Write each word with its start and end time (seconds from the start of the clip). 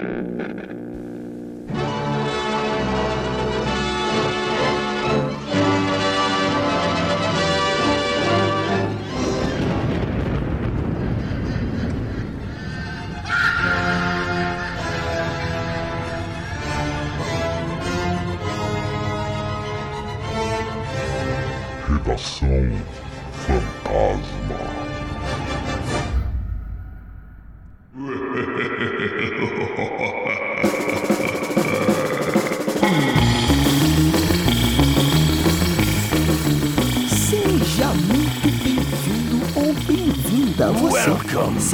Mm-hmm. 0.00 0.33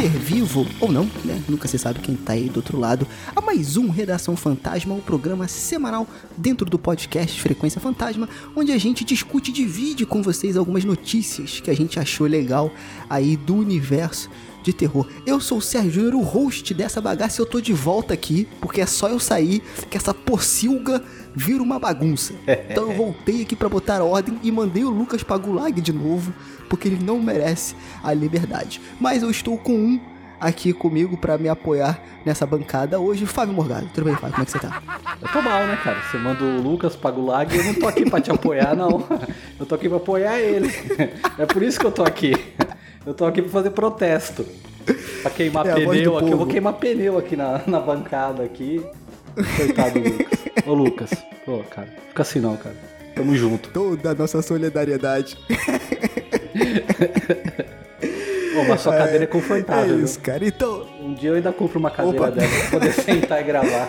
Ser 0.00 0.08
vivo 0.08 0.66
ou 0.80 0.90
não, 0.90 1.04
né? 1.24 1.42
Nunca 1.46 1.68
se 1.68 1.78
sabe 1.78 2.00
quem 2.00 2.16
tá 2.16 2.32
aí 2.32 2.48
do 2.48 2.56
outro 2.56 2.78
lado, 2.78 3.06
mais 3.50 3.76
um 3.76 3.90
Redação 3.90 4.36
Fantasma, 4.36 4.94
um 4.94 5.00
programa 5.00 5.48
semanal 5.48 6.06
dentro 6.36 6.64
do 6.70 6.78
podcast 6.78 7.42
Frequência 7.42 7.80
Fantasma, 7.80 8.28
onde 8.54 8.70
a 8.70 8.78
gente 8.78 9.04
discute 9.04 9.50
e 9.50 9.52
divide 9.52 10.06
com 10.06 10.22
vocês 10.22 10.56
algumas 10.56 10.84
notícias 10.84 11.58
que 11.58 11.68
a 11.68 11.74
gente 11.74 11.98
achou 11.98 12.28
legal 12.28 12.70
aí 13.08 13.36
do 13.36 13.56
universo 13.56 14.30
de 14.62 14.72
terror. 14.72 15.04
Eu 15.26 15.40
sou 15.40 15.58
o 15.58 15.60
Sérgio 15.60 15.94
Júnior, 15.94 16.14
o 16.14 16.22
host 16.22 16.72
dessa 16.72 17.00
bagaça, 17.00 17.40
e 17.40 17.42
eu 17.42 17.46
tô 17.46 17.60
de 17.60 17.72
volta 17.72 18.14
aqui, 18.14 18.46
porque 18.60 18.80
é 18.80 18.86
só 18.86 19.08
eu 19.08 19.18
sair 19.18 19.60
que 19.90 19.96
essa 19.96 20.14
pocilga 20.14 21.02
vira 21.34 21.60
uma 21.60 21.80
bagunça. 21.80 22.32
Então 22.70 22.88
eu 22.88 22.96
voltei 22.96 23.42
aqui 23.42 23.56
pra 23.56 23.68
botar 23.68 24.00
ordem 24.00 24.38
e 24.44 24.52
mandei 24.52 24.84
o 24.84 24.90
Lucas 24.90 25.24
pra 25.24 25.36
Gulag 25.36 25.80
de 25.80 25.92
novo, 25.92 26.32
porque 26.68 26.86
ele 26.86 27.02
não 27.02 27.20
merece 27.20 27.74
a 28.00 28.12
liberdade. 28.12 28.80
Mas 29.00 29.24
eu 29.24 29.30
estou 29.30 29.58
com 29.58 29.74
um 29.74 30.00
aqui 30.40 30.72
comigo 30.72 31.16
pra 31.16 31.36
me 31.36 31.48
apoiar 31.48 32.00
nessa 32.24 32.46
bancada 32.46 32.98
hoje, 32.98 33.26
Fábio 33.26 33.54
Morgado. 33.54 33.88
Tudo 33.94 34.04
bem, 34.04 34.14
Fábio? 34.14 34.30
Como 34.30 34.42
é 34.42 34.46
que 34.46 34.52
você 34.52 34.58
tá? 34.58 34.82
Eu 35.20 35.28
tô 35.28 35.42
mal, 35.42 35.66
né, 35.66 35.78
cara? 35.82 35.98
Você 36.02 36.16
manda 36.16 36.42
o 36.42 36.60
Lucas 36.60 36.96
pra 36.96 37.10
Gulag 37.10 37.54
eu 37.56 37.64
não 37.64 37.74
tô 37.74 37.88
aqui 37.88 38.08
pra 38.08 38.20
te 38.20 38.30
apoiar, 38.30 38.74
não. 38.74 39.04
Eu 39.58 39.66
tô 39.66 39.74
aqui 39.74 39.88
pra 39.88 39.98
apoiar 39.98 40.38
ele. 40.38 40.68
É 41.38 41.46
por 41.46 41.62
isso 41.62 41.78
que 41.78 41.86
eu 41.86 41.92
tô 41.92 42.02
aqui. 42.02 42.34
Eu 43.04 43.14
tô 43.14 43.24
aqui 43.26 43.42
pra 43.42 43.50
fazer 43.50 43.70
protesto. 43.70 44.46
Pra 45.22 45.30
queimar 45.30 45.66
É 45.66 45.74
pneu 45.74 45.90
aqui. 45.90 46.04
Eu 46.04 46.12
vou 46.12 46.30
povo. 46.38 46.46
queimar 46.46 46.72
pneu 46.74 47.18
aqui 47.18 47.36
na, 47.36 47.62
na 47.66 47.80
bancada 47.80 48.42
aqui. 48.42 48.84
Coitado 49.56 50.00
do 50.00 50.08
Lucas. 50.10 50.38
Ô, 50.66 50.74
Lucas. 50.74 51.10
Pô, 51.44 51.58
cara. 51.70 51.88
Fica 52.08 52.22
assim 52.22 52.40
não, 52.40 52.56
cara. 52.56 52.76
Tamo 53.14 53.34
junto. 53.36 53.68
Toda 53.70 54.10
a 54.10 54.14
nossa 54.14 54.40
solidariedade. 54.42 55.36
Ô, 58.60 58.68
mas 58.68 58.80
sua 58.80 58.96
cadeira 58.96 59.24
é 59.24 59.26
confortável, 59.26 59.84
É 59.94 59.96
viu? 59.96 60.04
isso, 60.04 60.20
cara. 60.20 60.44
Então, 60.46 60.86
Um 61.02 61.14
dia 61.14 61.30
eu 61.30 61.34
ainda 61.36 61.52
compro 61.52 61.78
uma 61.78 61.90
cadeira 61.90 62.18
Opa. 62.18 62.30
dessa 62.30 62.60
pra 62.60 62.70
poder 62.78 62.92
sentar 63.02 63.40
e 63.40 63.44
gravar. 63.44 63.88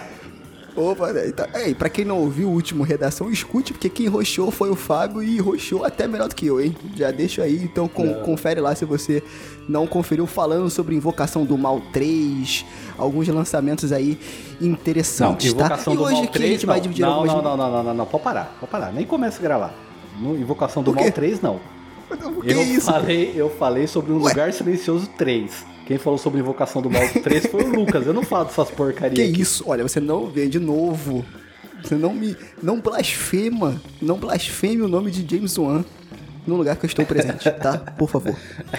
Opa, 0.73 1.11
né? 1.11 1.27
Então, 1.27 1.45
é, 1.53 1.73
pra 1.73 1.89
quem 1.89 2.05
não 2.05 2.17
ouviu 2.19 2.47
o 2.47 2.51
último 2.53 2.81
redação, 2.81 3.29
escute, 3.29 3.73
porque 3.73 3.89
quem 3.89 4.07
roxou 4.07 4.49
foi 4.51 4.69
o 4.69 4.75
Fábio 4.75 5.21
e 5.21 5.37
roxou 5.37 5.83
até 5.83 6.07
melhor 6.07 6.29
do 6.29 6.35
que 6.35 6.47
eu, 6.47 6.61
hein? 6.61 6.73
Já 6.95 7.11
deixo 7.11 7.41
aí, 7.41 7.61
então 7.61 7.89
com- 7.89 8.13
confere 8.21 8.61
lá 8.61 8.73
se 8.73 8.85
você 8.85 9.21
não 9.67 9.85
conferiu, 9.85 10.25
falando 10.25 10.69
sobre 10.69 10.95
Invocação 10.95 11.43
do 11.43 11.57
Mal 11.57 11.81
3, 11.91 12.63
alguns 12.97 13.27
lançamentos 13.27 13.91
aí 13.91 14.17
Não, 14.61 14.69
interessantes, 14.69 15.47
Invocação 15.51 15.93
tá? 15.93 15.99
do 15.99 16.03
e 16.03 16.05
hoje 16.05 16.13
Mal 16.15 16.23
aqui 16.23 16.33
3, 16.33 16.49
a 16.49 16.53
gente 16.53 16.65
vai 16.65 16.75
não. 16.77 16.81
dividir 16.83 17.01
não, 17.05 17.11
algumas... 17.15 17.33
não, 17.35 17.41
não, 17.43 17.57
não, 17.57 17.71
não, 17.71 17.83
não, 17.83 17.93
não, 17.93 18.05
pode 18.05 18.23
parar, 18.23 18.55
pode 18.57 18.71
parar. 18.71 18.93
Nem 18.93 19.05
começa 19.05 19.39
a 19.39 19.41
gravar. 19.41 19.73
No 20.21 20.37
Invocação 20.37 20.81
do? 20.81 20.93
Mal 20.93 21.11
3, 21.11 21.41
não. 21.41 21.59
Eu 22.43 22.59
é 22.59 22.63
isso? 22.63 22.85
falei, 22.85 23.33
eu 23.35 23.49
falei 23.49 23.87
sobre 23.87 24.11
um 24.11 24.21
Ué? 24.21 24.29
lugar 24.29 24.53
silencioso 24.53 25.07
3. 25.17 25.65
Quem 25.85 25.97
falou 25.97 26.17
sobre 26.17 26.39
Invocação 26.39 26.81
do 26.81 26.89
Mal 26.89 27.07
3 27.09 27.47
foi 27.47 27.63
o 27.63 27.75
Lucas. 27.75 28.05
Eu 28.05 28.13
não 28.13 28.23
falo 28.23 28.45
dessas 28.45 28.69
porcarias. 28.71 29.15
Que 29.15 29.31
aqui. 29.31 29.41
isso? 29.41 29.63
Olha, 29.67 29.83
você 29.83 29.99
não 29.99 30.27
vê 30.27 30.47
de 30.47 30.59
novo. 30.59 31.25
Você 31.83 31.95
não 31.95 32.13
me. 32.13 32.35
Não 32.61 32.79
blasfema. 32.79 33.81
Não 34.01 34.17
blasfeme 34.17 34.81
o 34.81 34.87
nome 34.87 35.11
de 35.11 35.35
James 35.35 35.57
Wan 35.57 35.83
no 36.45 36.55
lugar 36.55 36.75
que 36.75 36.85
eu 36.85 36.87
estou 36.87 37.05
presente, 37.05 37.49
tá? 37.51 37.77
Por 37.77 38.09
favor. 38.09 38.35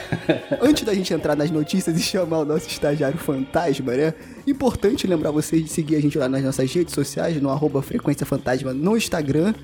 Antes 0.61 0.85
da 0.85 0.95
gente 0.95 1.13
entrar 1.15 1.37
nas 1.37 1.51
notícias 1.51 1.97
e 1.97 2.03
chamar 2.03 2.41
o 2.41 2.45
nosso 2.45 2.67
estagiário 2.69 3.19
fantasma, 3.19 3.93
né? 3.93 4.15
Importante 4.47 5.07
lembrar 5.07 5.31
vocês 5.31 5.63
de 5.63 5.71
seguir 5.71 5.97
a 5.97 6.01
gente 6.01 6.19
lá 6.19 6.29
nas 6.29 6.43
nossas 6.43 6.73
redes 6.73 6.95
sociais, 6.95 7.41
no 7.41 7.51
arroba 7.51 7.83
Frequência 7.83 8.27
Fantasma 8.27 8.73
no 8.73 8.97
Instagram, 8.97 9.55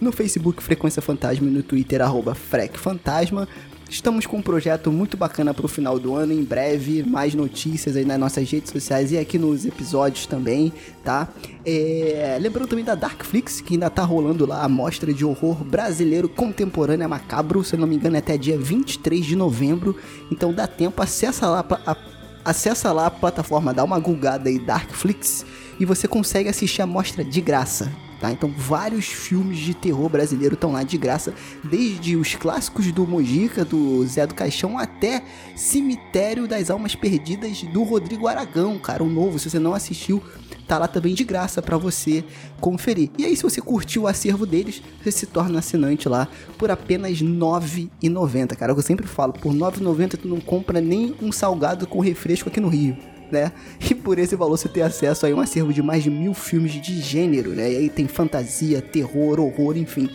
no 0.00 0.12
Facebook 0.12 0.62
Frequência 0.62 1.02
Fantasma 1.02 1.46
e 1.46 1.50
no 1.50 1.62
Twitter, 1.62 2.00
arroba 2.00 2.34
Frec 2.34 2.78
Fantasma. 2.78 3.48
Estamos 3.90 4.26
com 4.26 4.36
um 4.36 4.42
projeto 4.42 4.92
muito 4.92 5.16
bacana 5.16 5.54
pro 5.54 5.66
final 5.66 5.98
do 5.98 6.14
ano, 6.14 6.30
em 6.34 6.44
breve, 6.44 7.02
mais 7.02 7.34
notícias 7.34 7.96
aí 7.96 8.04
nas 8.04 8.20
nossas 8.20 8.50
redes 8.50 8.70
sociais 8.70 9.12
e 9.12 9.16
aqui 9.16 9.38
nos 9.38 9.64
episódios 9.64 10.26
também, 10.26 10.70
tá? 11.02 11.26
É, 11.64 12.36
Lembrando 12.38 12.68
também 12.68 12.84
da 12.84 12.94
Darkflix, 12.94 13.62
que 13.62 13.74
ainda 13.74 13.88
tá 13.88 14.02
rolando 14.04 14.44
lá 14.44 14.62
a 14.62 14.68
mostra 14.68 15.10
de 15.12 15.24
horror 15.24 15.64
brasileiro 15.64 16.28
contemporâneo 16.28 17.08
macabro, 17.08 17.64
se 17.64 17.78
não 17.78 17.86
me 17.86 17.96
engano 17.96 18.16
é 18.16 18.18
até 18.18 18.36
dia 18.36 18.58
23 18.58 19.24
de 19.24 19.34
novembro, 19.34 19.96
então 20.30 20.52
dá 20.52 20.66
tempo, 20.66 21.02
acessa 21.02 21.48
lá 21.48 21.64
a- 21.86 21.96
Acessa 22.44 22.92
lá 22.92 23.06
a 23.06 23.10
plataforma, 23.10 23.74
dá 23.74 23.84
uma 23.84 23.98
gulgada 23.98 24.48
aí, 24.48 24.58
Darkflix, 24.58 25.44
e 25.78 25.84
você 25.84 26.08
consegue 26.08 26.48
assistir 26.48 26.80
a 26.80 26.86
mostra 26.86 27.22
de 27.22 27.40
graça, 27.42 27.92
tá? 28.20 28.30
Então 28.30 28.52
vários 28.56 29.06
filmes 29.06 29.58
de 29.58 29.74
terror 29.74 30.08
brasileiro 30.08 30.54
estão 30.54 30.72
lá 30.72 30.82
de 30.82 30.98
graça, 30.98 31.34
desde 31.64 32.16
os 32.16 32.34
clássicos 32.34 32.90
do 32.92 33.06
Mojica, 33.06 33.64
do 33.64 34.06
Zé 34.06 34.26
do 34.26 34.34
Caixão, 34.34 34.78
até 34.78 35.22
Cemitério 35.56 36.46
das 36.46 36.70
Almas 36.70 36.94
Perdidas 36.94 37.62
do 37.62 37.82
Rodrigo 37.82 38.26
Aragão, 38.26 38.78
cara, 38.78 39.02
o 39.02 39.08
novo, 39.08 39.38
se 39.38 39.50
você 39.50 39.58
não 39.58 39.74
assistiu, 39.74 40.22
tá 40.68 40.78
lá 40.78 40.86
também 40.86 41.14
de 41.14 41.24
graça 41.24 41.62
pra 41.62 41.78
você 41.78 42.22
conferir. 42.60 43.10
E 43.16 43.24
aí, 43.24 43.34
se 43.34 43.42
você 43.42 43.60
curtiu 43.60 44.02
o 44.02 44.06
acervo 44.06 44.44
deles, 44.44 44.82
você 45.02 45.10
se 45.10 45.26
torna 45.26 45.58
assinante 45.60 46.08
lá 46.08 46.28
por 46.58 46.70
apenas 46.70 47.20
R$ 47.20 47.26
9,90. 47.26 48.54
Cara, 48.54 48.72
eu 48.72 48.82
sempre 48.82 49.06
falo, 49.06 49.32
por 49.32 49.52
R$ 49.52 49.58
9,90 49.58 50.18
tu 50.18 50.28
não 50.28 50.40
compra 50.40 50.80
nem 50.80 51.14
um 51.22 51.32
salgado 51.32 51.86
com 51.86 52.00
refresco 52.00 52.50
aqui 52.50 52.60
no 52.60 52.68
Rio. 52.68 52.96
Né? 53.30 53.52
E 53.90 53.94
por 53.94 54.18
esse 54.18 54.34
valor 54.34 54.56
você 54.56 54.68
tem 54.68 54.82
acesso 54.82 55.26
a 55.26 55.28
um 55.28 55.40
acervo 55.40 55.72
de 55.72 55.82
mais 55.82 56.02
de 56.02 56.10
mil 56.10 56.32
filmes 56.32 56.72
de 56.72 57.00
gênero, 57.00 57.50
né? 57.50 57.72
E 57.72 57.76
aí 57.76 57.90
tem 57.90 58.08
fantasia, 58.08 58.80
terror, 58.80 59.38
horror, 59.38 59.76
enfim. 59.76 60.08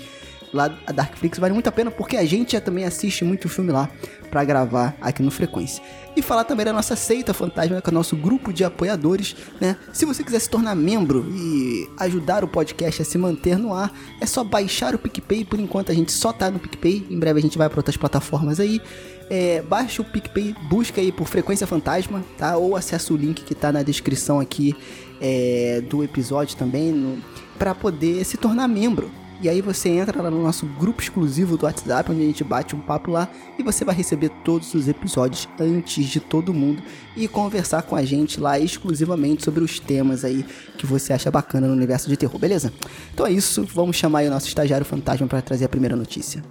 Lá 0.53 0.77
a 0.85 0.91
Darkflix 0.91 1.39
vale 1.39 1.53
muito 1.53 1.67
a 1.67 1.71
pena 1.71 1.89
porque 1.89 2.15
a 2.15 2.25
gente 2.25 2.51
já 2.51 2.61
também 2.61 2.85
assiste 2.85 3.25
muito 3.25 3.49
filme 3.49 3.71
lá 3.71 3.89
pra 4.29 4.43
gravar 4.43 4.95
aqui 5.01 5.23
no 5.23 5.31
Frequência. 5.31 5.83
E 6.15 6.21
falar 6.21 6.43
também 6.43 6.63
da 6.63 6.71
nossa 6.71 6.95
seita 6.95 7.33
fantasma, 7.33 7.81
que 7.81 7.89
é 7.89 7.91
o 7.91 7.93
nosso 7.93 8.15
grupo 8.15 8.53
de 8.53 8.63
apoiadores, 8.63 9.35
né? 9.59 9.75
Se 9.91 10.05
você 10.05 10.23
quiser 10.23 10.39
se 10.39 10.49
tornar 10.49 10.75
membro 10.75 11.25
e 11.31 11.89
ajudar 11.99 12.43
o 12.43 12.47
podcast 12.47 13.01
a 13.01 13.05
se 13.05 13.17
manter 13.17 13.57
no 13.57 13.73
ar, 13.73 13.91
é 14.21 14.25
só 14.27 14.43
baixar 14.43 14.93
o 14.93 14.99
PicPay. 14.99 15.43
Por 15.43 15.59
enquanto 15.59 15.91
a 15.91 15.95
gente 15.95 16.11
só 16.11 16.31
tá 16.31 16.51
no 16.51 16.59
PicPay, 16.59 17.07
em 17.09 17.19
breve 17.19 17.39
a 17.39 17.41
gente 17.41 17.57
vai 17.57 17.67
para 17.67 17.79
outras 17.79 17.97
plataformas 17.97 18.59
aí. 18.59 18.79
É, 19.29 19.61
baixa 19.61 20.01
o 20.01 20.05
PicPay, 20.05 20.55
busca 20.69 21.01
aí 21.01 21.11
por 21.11 21.27
Frequência 21.27 21.65
Fantasma, 21.65 22.23
tá? 22.37 22.57
Ou 22.57 22.75
acessa 22.75 23.13
o 23.13 23.17
link 23.17 23.43
que 23.43 23.55
tá 23.55 23.71
na 23.71 23.81
descrição 23.81 24.39
aqui 24.39 24.75
é, 25.19 25.81
do 25.89 26.03
episódio 26.03 26.57
também, 26.57 27.21
para 27.57 27.73
poder 27.73 28.23
se 28.25 28.37
tornar 28.37 28.67
membro. 28.67 29.09
E 29.43 29.49
aí 29.49 29.61
você 29.61 29.89
entra 29.89 30.21
lá 30.21 30.31
no 30.31 30.41
nosso 30.41 30.65
grupo 30.65 31.01
exclusivo 31.01 31.57
do 31.57 31.65
WhatsApp, 31.65 32.09
onde 32.09 32.21
a 32.21 32.25
gente 32.25 32.45
bate 32.45 32.73
um 32.77 32.79
papo 32.79 33.11
lá 33.11 33.27
e 33.59 33.63
você 33.63 33.83
vai 33.83 33.93
receber 33.93 34.29
todos 34.41 34.73
os 34.73 34.87
episódios 34.87 35.49
antes 35.59 36.05
de 36.05 36.21
todo 36.21 36.53
mundo 36.53 36.81
e 37.13 37.27
conversar 37.27 37.81
com 37.81 37.93
a 37.93 38.05
gente 38.05 38.39
lá 38.39 38.57
exclusivamente 38.57 39.43
sobre 39.43 39.61
os 39.61 39.81
temas 39.81 40.23
aí 40.23 40.45
que 40.77 40.85
você 40.85 41.11
acha 41.11 41.29
bacana 41.29 41.67
no 41.67 41.73
universo 41.73 42.07
de 42.07 42.15
terror, 42.15 42.39
beleza? 42.39 42.71
Então 43.13 43.27
é 43.27 43.33
isso, 43.33 43.67
vamos 43.73 43.97
chamar 43.97 44.19
aí 44.19 44.29
o 44.29 44.31
nosso 44.31 44.47
estagiário 44.47 44.85
fantasma 44.85 45.27
para 45.27 45.41
trazer 45.41 45.65
a 45.65 45.69
primeira 45.69 45.97
notícia. 45.97 46.41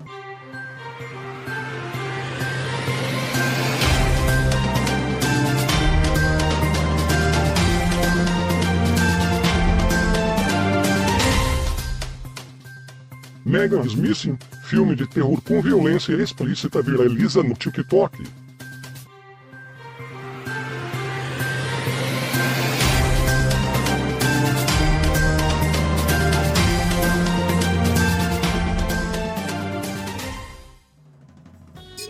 Megan's 13.52 13.94
Missing, 13.94 14.38
filme 14.62 14.96
de 14.96 15.06
terror 15.06 15.38
com 15.42 15.60
violência 15.60 16.14
explícita 16.14 16.80
viraliza 16.80 17.42
no 17.42 17.52
TikTok. 17.52 18.22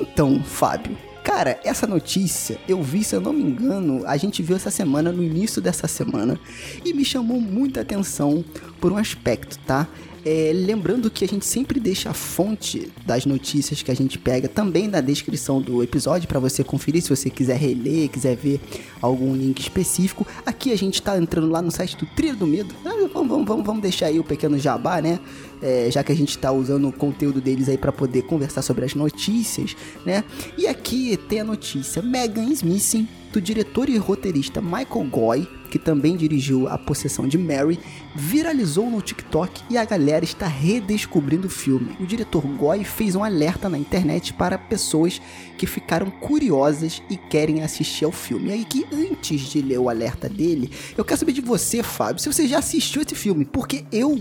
Então, 0.01 0.41
Fábio, 0.45 0.97
Cara, 1.25 1.61
essa 1.65 1.87
notícia 1.87 2.59
eu 2.69 2.83
vi, 2.83 3.03
se 3.03 3.15
eu 3.15 3.21
não 3.21 3.33
me 3.33 3.43
engano, 3.43 4.03
a 4.07 4.17
gente 4.17 4.43
viu 4.43 4.55
essa 4.55 4.71
semana, 4.71 5.11
no 5.11 5.23
início 5.23 5.63
dessa 5.63 5.89
semana, 5.89 6.39
e 6.85 6.93
me 6.93 7.05
chamou 7.05 7.41
muita 7.41 7.81
atenção 7.81 8.45
por 8.81 8.93
um 8.93 8.97
aspecto, 8.97 9.59
tá? 9.61 9.89
É, 10.25 10.53
lembrando 10.55 11.11
que 11.11 11.25
a 11.25 11.29
gente 11.29 11.45
sempre 11.45 11.81
deixa 11.81 12.11
a 12.11 12.15
fonte 12.15 12.93
das 13.05 13.27
notícias 13.27 13.83
que 13.83 13.91
a 13.91 13.95
gente 13.95 14.19
pega 14.19 14.49
também 14.49 14.87
na 14.87 15.01
descrição 15.01 15.61
do 15.61 15.83
episódio 15.83 16.29
para 16.29 16.39
você 16.39 16.63
conferir 16.63 17.03
se 17.03 17.11
você 17.11 17.29
quiser 17.29 17.57
reler, 17.57 18.09
quiser 18.09 18.37
ver 18.37 18.61
algum 19.01 19.35
link 19.35 19.59
específico. 19.59 20.27
Aqui 20.47 20.73
a 20.73 20.77
gente 20.77 21.03
tá 21.03 21.19
entrando 21.19 21.51
lá 21.51 21.61
no 21.61 21.71
site 21.71 21.97
do 21.97 22.07
Trilho 22.07 22.37
do 22.37 22.47
Medo. 22.47 22.75
Ah, 22.85 23.03
Vamos, 23.13 23.29
vamos, 23.29 23.47
vamos, 23.47 23.67
vamos 23.67 23.83
deixar 23.83 24.07
aí 24.07 24.19
o 24.19 24.25
pequeno 24.25 24.59
jabá, 24.59 25.01
né? 25.03 25.21
É, 25.61 25.89
já 25.91 26.03
que 26.03 26.11
a 26.11 26.15
gente 26.15 26.37
tá 26.39 26.51
usando 26.51 26.89
o 26.89 26.93
conteúdo 26.93 27.41
deles 27.41 27.69
aí 27.69 27.77
para 27.77 27.93
poder 27.93 28.23
conversar 28.23 28.63
sobre 28.63 28.85
as 28.85 28.95
notícias, 28.95 29.77
né? 30.05 30.25
E 30.57 30.67
aqui 30.67 31.17
tem 31.29 31.41
a 31.41 31.45
notícia: 31.45 32.01
Megan 32.03 32.51
Smith, 32.53 33.07
do 33.33 33.41
diretor 33.41 33.89
e 33.89 33.97
roteirista 33.97 34.61
Michael 34.61 35.07
Goy, 35.11 35.49
que 35.73 35.79
também 35.79 36.19
dirigiu 36.19 36.69
A 36.69 36.77
Possessão 36.77 37.27
de 37.27 37.39
Mary, 37.39 37.81
viralizou 38.15 38.91
no 38.91 39.01
TikTok 39.01 39.63
e 39.71 39.79
a 39.79 39.85
galera 39.87 40.23
está 40.23 40.47
redescobrindo 40.47 41.47
o 41.47 41.51
filme. 41.51 41.97
O 41.99 42.05
diretor 42.05 42.43
Goy 42.43 42.85
fez 42.85 43.15
um 43.15 43.25
alerta 43.25 43.71
na 43.71 43.79
internet 43.79 44.35
para 44.35 44.59
pessoas 44.59 45.19
que 45.57 45.67
ficaram 45.67 46.11
curiosas 46.11 47.03
e 47.09 47.17
querem 47.17 47.63
assistir 47.63 48.05
ao 48.05 48.13
filme. 48.13 48.51
E 48.51 48.53
aí 48.53 48.65
que 48.67 48.85
antes 48.93 49.41
de 49.49 49.63
ler 49.63 49.79
o 49.79 49.89
alerta 49.89 50.29
dele, 50.29 50.71
eu 50.95 51.07
quero 51.07 51.19
saber 51.19 51.33
de 51.33 51.41
você, 51.41 51.83
Fábio, 51.83 52.21
se 52.21 52.31
você 52.31 52.47
já 52.47 52.59
assistiu 52.59 53.01
esse 53.01 53.15
filme, 53.15 53.47
porque 53.47 53.87
eu 53.91 54.21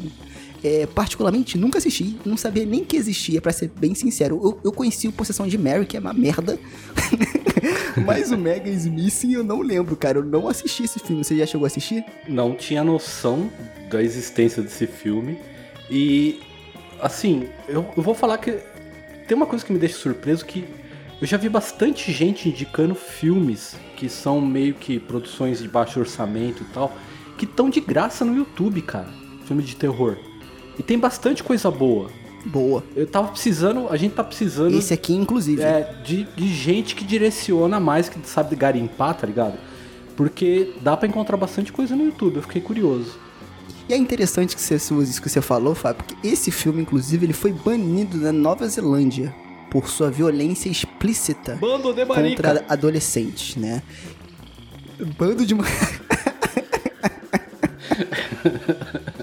é, 0.64 0.86
particularmente 0.86 1.58
nunca 1.58 1.80
assisti, 1.80 2.18
não 2.26 2.38
sabia 2.38 2.66
nem 2.66 2.86
que 2.86 2.96
existia, 2.96 3.42
pra 3.42 3.52
ser 3.52 3.70
bem 3.78 3.94
sincero. 3.94 4.40
Eu, 4.42 4.60
eu 4.64 4.72
conheci 4.72 5.06
o 5.06 5.12
Possessão 5.12 5.46
de 5.46 5.58
Mary, 5.58 5.86
que 5.86 5.98
é 5.98 6.00
uma 6.00 6.14
merda. 6.14 6.58
Mas 8.06 8.32
o 8.32 8.38
Mega 8.38 8.70
Smith 8.70 9.24
eu 9.32 9.44
não 9.44 9.62
lembro, 9.62 9.96
cara. 9.96 10.20
Eu 10.20 10.26
não 10.26 10.48
assisti 10.48 10.84
esse 10.84 11.00
filme. 11.00 11.24
Você 11.24 11.36
já 11.36 11.46
chegou 11.46 11.66
a 11.66 11.68
assistir? 11.68 12.04
Não 12.28 12.56
tinha 12.56 12.84
noção 12.84 13.52
da 13.90 14.02
existência 14.02 14.62
desse 14.62 14.88
filme. 14.88 15.38
E, 15.90 16.40
assim, 17.02 17.50
eu, 17.68 17.86
eu 17.96 18.04
vou 18.04 18.14
falar 18.14 18.38
que 18.38 18.60
tem 19.28 19.36
uma 19.36 19.46
coisa 19.46 19.66
que 19.66 19.72
me 19.72 19.80
deixa 19.80 19.98
surpreso 19.98 20.46
que 20.46 20.66
eu 21.22 21.28
já 21.28 21.38
vi 21.38 21.50
bastante 21.50 22.12
gente 22.12 22.50
indicando 22.50 22.96
filmes 22.96 23.76
que 23.96 24.10
são 24.10 24.42
meio 24.42 24.74
que 24.74 25.00
produções 25.00 25.60
de 25.60 25.68
baixo 25.68 26.00
orçamento 26.00 26.64
e 26.64 26.66
tal, 26.74 26.92
que 27.38 27.46
estão 27.46 27.70
de 27.70 27.80
graça 27.80 28.26
no 28.26 28.36
YouTube, 28.36 28.82
cara. 28.82 29.08
Filme 29.46 29.62
de 29.62 29.76
terror. 29.76 30.18
E 30.80 30.82
tem 30.82 30.98
bastante 30.98 31.44
coisa 31.44 31.70
boa. 31.70 32.10
Boa. 32.46 32.84
Eu 32.96 33.08
tava 33.08 33.30
precisando, 33.30 33.88
a 33.90 33.98
gente 33.98 34.16
tá 34.16 34.24
precisando 34.24 34.76
Esse 34.76 34.94
aqui, 34.94 35.14
inclusive. 35.14 35.62
é, 35.62 35.94
de, 36.04 36.24
de 36.36 36.48
gente 36.48 36.96
que 36.96 37.04
direciona 37.04 37.80
mais, 37.80 38.10
que 38.10 38.18
sabe 38.28 38.56
garimpar, 38.56 39.16
tá 39.16 39.28
ligado? 39.28 39.58
Porque 40.16 40.74
dá 40.82 40.98
pra 40.98 41.08
encontrar 41.08 41.38
bastante 41.38 41.72
coisa 41.72 41.96
no 41.96 42.06
YouTube, 42.06 42.38
eu 42.38 42.42
fiquei 42.42 42.62
curioso. 42.62 43.20
E 43.88 43.94
é 43.94 43.98
interessante 43.98 44.56
que 44.56 44.62
você, 44.62 44.76
isso 44.76 45.22
que 45.22 45.30
você 45.30 45.42
falou, 45.42 45.76
Fábio, 45.76 46.04
porque 46.04 46.28
esse 46.28 46.52
filme, 46.52 46.82
inclusive, 46.82 47.26
ele 47.26 47.34
foi 47.34 47.52
banido 47.52 48.18
na 48.18 48.32
Nova 48.32 48.68
Zelândia 48.68 49.34
por 49.70 49.90
sua 49.90 50.10
violência 50.12 50.70
explícita 50.70 51.58
Bando 51.60 51.94
de 51.94 52.06
contra 52.06 52.66
adolescentes, 52.68 53.56
né? 53.56 53.82
Bando 55.18 55.46
de. 55.46 55.56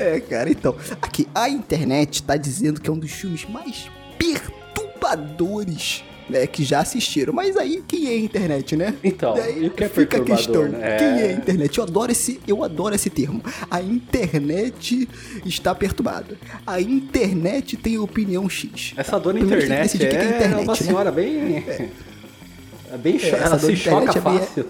é, 0.00 0.20
cara, 0.20 0.50
então. 0.50 0.74
Aqui, 1.02 1.26
a 1.34 1.48
internet 1.48 2.22
tá 2.22 2.36
dizendo 2.36 2.80
que 2.80 2.88
é 2.88 2.92
um 2.92 2.98
dos 2.98 3.10
filmes 3.10 3.44
mais 3.48 3.88
perturbadores. 4.18 6.04
Né, 6.28 6.46
que 6.46 6.62
já 6.62 6.78
assistiram, 6.78 7.32
mas 7.32 7.56
aí 7.56 7.82
quem 7.88 8.06
é 8.06 8.10
a 8.10 8.16
internet, 8.20 8.76
né? 8.76 8.94
Então, 9.02 9.34
Daí 9.34 9.66
o 9.66 9.70
que 9.70 9.82
é 9.82 9.88
fica 9.88 10.18
a 10.18 10.20
questão, 10.24 10.62
né? 10.68 10.96
quem 10.96 11.08
É. 11.08 11.22
é 11.22 11.28
a 11.30 11.32
internet? 11.32 11.76
Eu 11.76 11.82
adoro 11.82 12.12
esse, 12.12 12.38
eu 12.46 12.62
adoro 12.62 12.94
esse 12.94 13.10
termo. 13.10 13.42
A 13.68 13.82
internet 13.82 15.08
está 15.44 15.74
perturbada. 15.74 16.38
A 16.64 16.80
internet 16.80 17.76
tem 17.76 17.98
opinião 17.98 18.48
X. 18.48 18.92
Essa 18.96 19.18
dona 19.18 19.40
Primeiro 19.40 19.60
tem 19.66 19.70
que 19.70 19.74
internet 19.74 19.96
o 19.96 19.98
que 19.98 20.04
é 20.06 20.20
é, 20.20 20.36
internet, 20.36 20.62
uma 20.62 20.72
né? 20.72 20.78
senhora 20.78 21.10
bem. 21.10 21.56
É, 21.56 22.96
bem 22.96 23.18
cho- 23.18 23.26
essa 23.34 23.46
Ela 23.46 23.58
se 23.58 23.74
choca 23.74 24.10
é 24.16 24.20
bem- 24.22 24.38
fácil. 24.38 24.66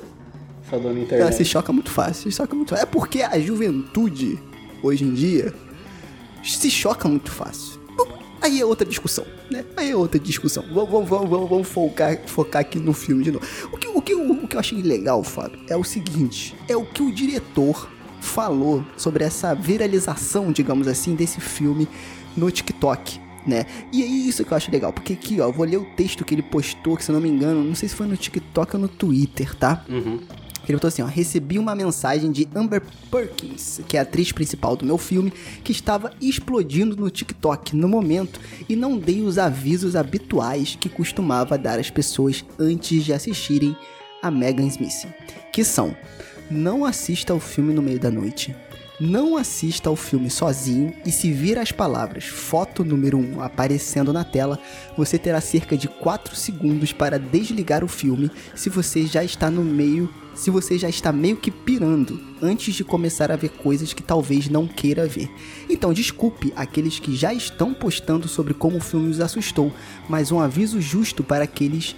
Essa 0.66 0.78
dona 0.78 0.94
Ela 0.94 1.00
internet. 1.02 1.34
se 1.34 1.44
choca 1.44 1.72
muito 1.74 1.90
fácil, 1.90 2.30
se 2.30 2.36
choca 2.38 2.54
muito 2.56 2.70
fácil. 2.70 2.82
É 2.84 2.86
porque 2.86 3.20
a 3.20 3.38
juventude, 3.38 4.38
hoje 4.82 5.04
em 5.04 5.12
dia, 5.12 5.54
se 6.42 6.70
choca 6.70 7.08
muito 7.08 7.30
fácil. 7.30 7.80
Aí 8.42 8.58
é 8.58 8.64
outra 8.64 8.86
discussão, 8.86 9.26
né? 9.50 9.64
Aí 9.76 9.90
é 9.90 9.96
outra 9.96 10.18
discussão. 10.18 10.64
Vamos, 10.72 10.90
vamos, 10.90 11.08
vamos, 11.28 11.48
vamos, 11.48 11.68
focar, 11.68 12.18
focar 12.26 12.62
aqui 12.62 12.78
no 12.78 12.94
filme 12.94 13.22
de 13.22 13.32
novo. 13.32 13.44
O 13.70 13.76
que, 13.76 13.86
o, 13.86 14.00
que, 14.00 14.14
o 14.14 14.48
que 14.48 14.56
eu 14.56 14.60
achei 14.60 14.80
legal, 14.80 15.22
Fábio, 15.22 15.60
é 15.68 15.76
o 15.76 15.84
seguinte: 15.84 16.54
é 16.66 16.74
o 16.74 16.84
que 16.84 17.02
o 17.02 17.12
diretor 17.12 17.90
falou 18.20 18.84
sobre 18.96 19.24
essa 19.24 19.54
viralização, 19.54 20.52
digamos 20.52 20.88
assim, 20.88 21.14
desse 21.14 21.40
filme 21.40 21.86
no 22.34 22.50
TikTok. 22.50 23.20
Né? 23.46 23.66
E 23.92 24.02
é 24.02 24.06
isso 24.06 24.44
que 24.44 24.52
eu 24.52 24.56
acho 24.56 24.70
legal, 24.70 24.92
porque 24.92 25.14
aqui, 25.14 25.40
ó, 25.40 25.50
vou 25.50 25.64
ler 25.66 25.78
o 25.78 25.84
texto 25.96 26.24
que 26.24 26.34
ele 26.34 26.42
postou, 26.42 26.96
que 26.96 27.04
se 27.04 27.10
eu 27.10 27.14
não 27.14 27.22
me 27.22 27.28
engano, 27.28 27.64
não 27.64 27.74
sei 27.74 27.88
se 27.88 27.94
foi 27.94 28.06
no 28.06 28.16
TikTok 28.16 28.76
ou 28.76 28.82
no 28.82 28.88
Twitter, 28.88 29.54
tá? 29.54 29.84
Uhum. 29.88 30.20
Ele 30.70 30.76
botou 30.76 30.87
assim, 30.87 31.02
ó, 31.02 31.06
recebi 31.06 31.58
uma 31.58 31.75
mensagem 31.75 32.31
de 32.31 32.49
Amber 32.55 32.81
Perkins, 33.11 33.81
que 33.88 33.96
é 33.96 34.00
a 34.00 34.05
atriz 34.05 34.31
principal 34.31 34.76
do 34.76 34.87
meu 34.87 34.96
filme, 34.96 35.32
que 35.64 35.72
estava 35.72 36.12
explodindo 36.20 36.96
no 36.96 37.11
TikTok 37.11 37.75
no 37.75 37.88
momento 37.88 38.40
e 38.69 38.76
não 38.76 38.96
dei 38.96 39.20
os 39.22 39.37
avisos 39.37 39.96
habituais 39.96 40.78
que 40.81 40.88
costumava 40.88 41.58
dar 41.58 41.81
às 41.81 41.90
pessoas 41.90 42.44
antes 42.56 43.05
de 43.05 43.12
assistirem 43.12 43.76
a 44.22 44.31
Megan 44.31 44.69
Smith, 44.69 45.08
que 45.52 45.64
são: 45.64 45.93
não 46.49 46.84
assista 46.84 47.32
ao 47.32 47.40
filme 47.40 47.75
no 47.75 47.82
meio 47.82 47.99
da 47.99 48.11
noite, 48.11 48.55
não 49.00 49.37
assista 49.37 49.88
ao 49.88 49.97
filme 49.97 50.29
sozinho 50.29 50.93
e 51.06 51.11
se 51.11 51.32
vir 51.32 51.58
as 51.58 51.73
palavras 51.73 52.25
foto 52.25 52.85
número 52.85 53.17
1 53.17 53.37
um 53.37 53.41
aparecendo 53.41 54.12
na 54.12 54.25
tela, 54.25 54.58
você 54.97 55.19
terá 55.19 55.41
cerca 55.41 55.76
de 55.76 55.88
4 55.88 56.37
segundos 56.37 56.93
para 56.93 57.19
desligar 57.19 57.82
o 57.82 57.88
filme 57.88 58.31
se 58.55 58.69
você 58.69 59.06
já 59.06 59.25
está 59.25 59.50
no 59.50 59.64
meio, 59.64 60.12
se 60.35 60.50
você 60.50 60.79
já 60.79 60.88
está 60.88 61.11
meio 61.11 61.38
que 61.38 61.50
pirando 61.50 62.20
antes 62.43 62.75
de 62.75 62.85
começar 62.85 63.32
a 63.32 63.37
ver 63.37 63.49
coisas 63.49 63.94
que 63.94 64.02
talvez 64.02 64.49
não 64.49 64.67
queira 64.67 65.06
ver. 65.06 65.31
Então, 65.69 65.93
desculpe 65.93 66.52
aqueles 66.55 66.99
que 66.99 67.17
já 67.17 67.32
estão 67.32 67.73
postando 67.73 68.29
sobre 68.29 68.52
como 68.52 68.76
o 68.76 68.81
filme 68.81 69.08
os 69.08 69.20
assustou, 69.20 69.73
mas 70.08 70.31
um 70.31 70.41
aviso 70.41 70.81
justo 70.81 71.25
para 71.25 71.44
aqueles 71.44 71.97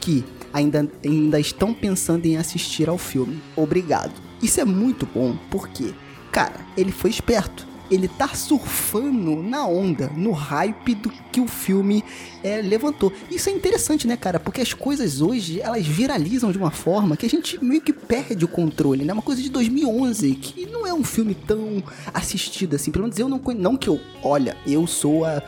que 0.00 0.24
ainda, 0.52 0.88
ainda 1.04 1.40
estão 1.40 1.74
pensando 1.74 2.26
em 2.26 2.36
assistir 2.36 2.88
ao 2.88 2.98
filme. 2.98 3.40
Obrigado. 3.56 4.12
Isso 4.42 4.60
é 4.60 4.64
muito 4.64 5.06
bom, 5.06 5.36
porque, 5.50 5.94
cara, 6.34 6.66
ele 6.76 6.90
foi 6.90 7.10
esperto. 7.10 7.64
Ele 7.88 8.08
tá 8.08 8.28
surfando 8.28 9.36
na 9.36 9.68
onda, 9.68 10.10
no 10.16 10.32
hype 10.32 10.94
do 10.96 11.10
que 11.30 11.40
o 11.40 11.46
filme 11.46 12.02
é, 12.42 12.60
levantou. 12.60 13.12
Isso 13.30 13.50
é 13.50 13.52
interessante, 13.52 14.08
né, 14.08 14.16
cara? 14.16 14.40
Porque 14.40 14.60
as 14.60 14.72
coisas 14.72 15.20
hoje, 15.20 15.60
elas 15.60 15.86
viralizam 15.86 16.50
de 16.50 16.58
uma 16.58 16.72
forma 16.72 17.16
que 17.16 17.26
a 17.26 17.28
gente 17.28 17.62
meio 17.62 17.82
que 17.82 17.92
perde 17.92 18.44
o 18.44 18.48
controle, 18.48 19.04
né? 19.04 19.12
Uma 19.12 19.22
coisa 19.22 19.40
de 19.40 19.50
2011, 19.50 20.34
que 20.34 20.66
não 20.66 20.84
é 20.84 20.92
um 20.92 21.04
filme 21.04 21.34
tão 21.34 21.84
assistido 22.12 22.74
assim. 22.74 22.90
Pelo 22.90 23.04
menos 23.04 23.18
eu 23.18 23.28
não. 23.28 23.40
Não 23.56 23.76
que 23.76 23.88
eu. 23.88 24.00
Olha, 24.22 24.56
eu 24.66 24.86
sou 24.86 25.24
a 25.24 25.40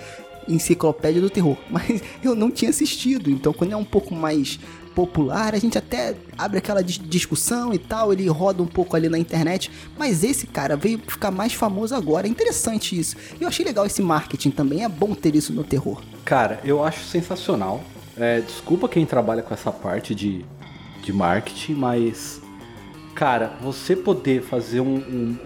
enciclopédia 0.47 1.21
do 1.21 1.31
terror, 1.31 1.57
mas 1.69 2.01
eu 2.23 2.37
não 2.37 2.51
tinha 2.51 2.71
assistido. 2.71 3.29
Então, 3.29 3.53
quando 3.53 3.73
é 3.73 3.77
um 3.77 3.85
pouco 3.85 4.15
mais 4.15 4.61
popular, 5.07 5.55
a 5.55 5.59
gente 5.59 5.77
até 5.77 6.17
abre 6.39 6.57
aquela 6.57 6.83
dis- 6.83 6.99
discussão 6.99 7.75
e 7.75 7.79
tal, 7.79 8.15
ele 8.15 8.27
roda 8.29 8.63
um 8.63 8.67
pouco 8.67 8.97
ali 8.97 9.11
na 9.11 9.19
internet, 9.19 9.71
mas 9.99 10.25
esse 10.25 10.47
cara 10.47 10.75
veio 10.75 10.99
ficar 11.07 11.31
mais 11.31 11.53
famoso 11.53 11.95
agora. 11.95 12.27
É 12.27 12.31
interessante 12.31 12.99
isso. 12.99 13.15
Eu 13.39 13.47
achei 13.47 13.63
legal 13.63 13.85
esse 13.85 14.01
marketing 14.01 14.51
também, 14.51 14.83
é 14.85 14.89
bom 14.89 15.15
ter 15.15 15.37
isso 15.37 15.53
no 15.53 15.63
terror. 15.63 16.01
Cara, 16.25 16.59
eu 16.65 16.83
acho 16.83 17.05
sensacional. 17.05 17.85
É, 18.17 18.41
desculpa 18.41 18.89
quem 18.89 19.05
trabalha 19.05 19.43
com 19.43 19.53
essa 19.53 19.71
parte 19.71 20.15
de, 20.15 20.43
de 21.03 21.13
marketing, 21.13 21.75
mas. 21.75 22.41
Cara, 23.15 23.57
você 23.63 23.95
poder 23.97 24.43
fazer 24.43 24.81
um- 24.81 24.97
um- 24.97 25.39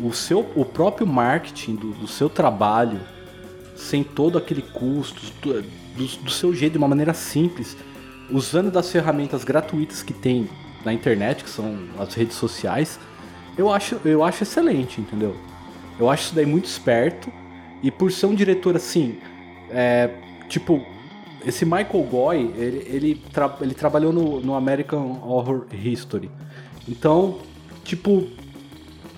um- 0.00 0.06
o, 0.08 0.12
seu, 0.14 0.40
o 0.54 0.64
próprio 0.64 1.06
marketing 1.06 1.76
do, 1.76 1.92
do 1.92 2.06
seu 2.08 2.28
trabalho 2.30 2.98
sem 3.76 4.02
todo 4.02 4.38
aquele 4.38 4.62
custo, 4.62 5.20
do, 5.42 5.62
do- 5.62 6.16
do 6.24 6.30
seu 6.30 6.54
jeito, 6.54 6.72
de 6.72 6.78
uma 6.78 6.88
maneira 6.88 7.12
simples, 7.12 7.76
usando 8.32 8.70
das 8.70 8.90
ferramentas 8.90 9.44
gratuitas 9.44 10.02
que 10.02 10.12
tem 10.12 10.48
na 10.84 10.92
internet, 10.92 11.44
que 11.44 11.50
são 11.50 11.76
as 11.98 12.12
redes 12.14 12.36
sociais, 12.36 12.98
eu 13.56 13.70
acho, 13.70 14.00
eu 14.04 14.24
acho 14.24 14.42
excelente, 14.42 15.00
entendeu? 15.00 15.36
Eu 16.00 16.08
acho 16.10 16.24
isso 16.24 16.34
daí 16.34 16.46
muito 16.46 16.64
esperto. 16.64 17.30
E 17.82 17.90
por 17.90 18.10
ser 18.10 18.26
um 18.26 18.34
diretor 18.34 18.74
assim, 18.76 19.18
é, 19.70 20.10
tipo, 20.48 20.84
esse 21.44 21.64
Michael 21.64 22.02
Goy, 22.10 22.54
ele, 22.56 22.86
ele, 22.88 23.22
tra- 23.32 23.56
ele 23.60 23.74
trabalhou 23.74 24.12
no, 24.12 24.40
no 24.40 24.54
American 24.54 25.20
Horror 25.22 25.66
History. 25.72 26.30
Então, 26.88 27.38
tipo, 27.84 28.26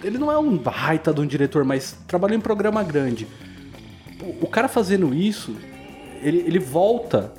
ele 0.03 0.19
não 0.19 0.33
é 0.33 0.39
um 0.39 0.57
baita 0.57 1.13
de 1.13 1.21
um 1.21 1.27
diretor, 1.27 1.65
mas 1.65 1.99
trabalhou 2.07 2.37
em 2.37 2.41
programa 2.41 2.83
grande. 2.83 3.27
O, 4.21 4.45
o 4.45 4.49
cara 4.49 4.69
fazendo 4.69 5.15
isso, 5.15 5.55
ele, 6.23 6.39
ele 6.39 6.59
volta 6.59 7.33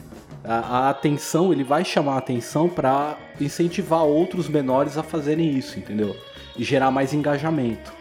A, 0.47 0.77
a 0.77 0.89
atenção, 0.89 1.51
ele 1.51 1.63
vai 1.63 1.83
chamar 1.83 2.15
a 2.15 2.17
atenção 2.17 2.69
para 2.69 3.17
incentivar 3.39 4.03
outros 4.03 4.47
menores 4.47 4.97
a 4.97 5.03
fazerem 5.03 5.57
isso, 5.57 5.79
entendeu? 5.79 6.15
E 6.57 6.63
gerar 6.63 6.91
mais 6.91 7.13
engajamento. 7.13 7.93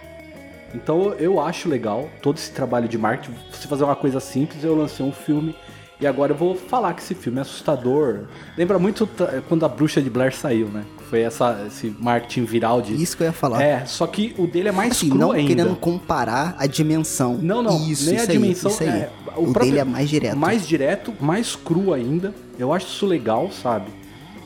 Então 0.74 1.14
eu 1.14 1.40
acho 1.40 1.68
legal 1.68 2.08
todo 2.20 2.36
esse 2.36 2.50
trabalho 2.50 2.88
de 2.88 2.98
marketing. 2.98 3.34
Você 3.52 3.68
fazer 3.68 3.84
uma 3.84 3.96
coisa 3.96 4.18
simples, 4.20 4.64
eu 4.64 4.74
lancei 4.74 5.06
um 5.06 5.12
filme 5.12 5.54
e 6.00 6.06
agora 6.06 6.32
eu 6.32 6.36
vou 6.36 6.56
falar 6.56 6.92
que 6.94 7.02
esse 7.02 7.14
filme 7.14 7.38
é 7.38 7.42
assustador. 7.42 8.24
Lembra 8.58 8.78
muito 8.78 9.08
quando 9.48 9.64
a 9.64 9.68
Bruxa 9.68 10.02
de 10.02 10.10
Blair 10.10 10.34
saiu, 10.34 10.66
né? 10.66 10.84
Foi 11.08 11.20
essa, 11.20 11.64
esse 11.66 11.94
marketing 12.00 12.44
viral 12.44 12.82
de. 12.82 13.00
Isso 13.00 13.16
que 13.16 13.22
eu 13.22 13.26
ia 13.28 13.32
falar. 13.32 13.62
É, 13.62 13.86
só 13.86 14.06
que 14.06 14.34
o 14.36 14.46
dele 14.46 14.68
é 14.68 14.72
mais 14.72 14.92
assim, 14.92 15.08
cru 15.08 15.18
não 15.18 15.30
ainda. 15.30 15.48
querendo 15.48 15.76
comparar 15.76 16.56
a 16.58 16.66
dimensão. 16.66 17.38
Não, 17.40 17.62
não. 17.62 17.76
Isso, 17.88 18.06
nem 18.06 18.16
isso 18.16 18.24
a 18.24 18.32
dimensão. 18.32 18.70
Aí, 18.70 18.74
isso 18.74 18.82
aí. 18.82 19.00
É, 19.02 19.10
o 19.36 19.44
próprio- 19.52 19.64
dele 19.66 19.78
é 19.78 19.84
mais 19.84 20.08
direto. 20.08 20.36
Mais 20.36 20.66
direto, 20.66 21.14
mais 21.20 21.56
cru 21.56 21.92
ainda. 21.92 22.34
Eu 22.58 22.72
acho 22.72 22.86
isso 22.86 23.06
legal, 23.06 23.50
sabe? 23.50 23.90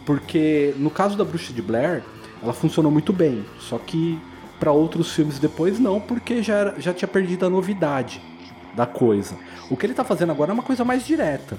Porque 0.06 0.74
no 0.78 0.90
caso 0.90 1.16
da 1.16 1.24
Bruxa 1.24 1.52
de 1.52 1.60
Blair, 1.62 2.02
ela 2.42 2.52
funcionou 2.52 2.90
muito 2.90 3.12
bem. 3.12 3.44
Só 3.60 3.78
que 3.78 4.18
para 4.58 4.72
outros 4.72 5.12
filmes 5.12 5.38
depois 5.38 5.78
não, 5.78 6.00
porque 6.00 6.42
já, 6.42 6.54
era- 6.54 6.74
já 6.80 6.92
tinha 6.92 7.08
perdido 7.08 7.46
a 7.46 7.50
novidade 7.50 8.20
da 8.74 8.86
coisa. 8.86 9.34
O 9.70 9.76
que 9.76 9.86
ele 9.86 9.94
tá 9.94 10.04
fazendo 10.04 10.30
agora 10.32 10.50
é 10.50 10.54
uma 10.54 10.62
coisa 10.62 10.84
mais 10.84 11.06
direta. 11.06 11.56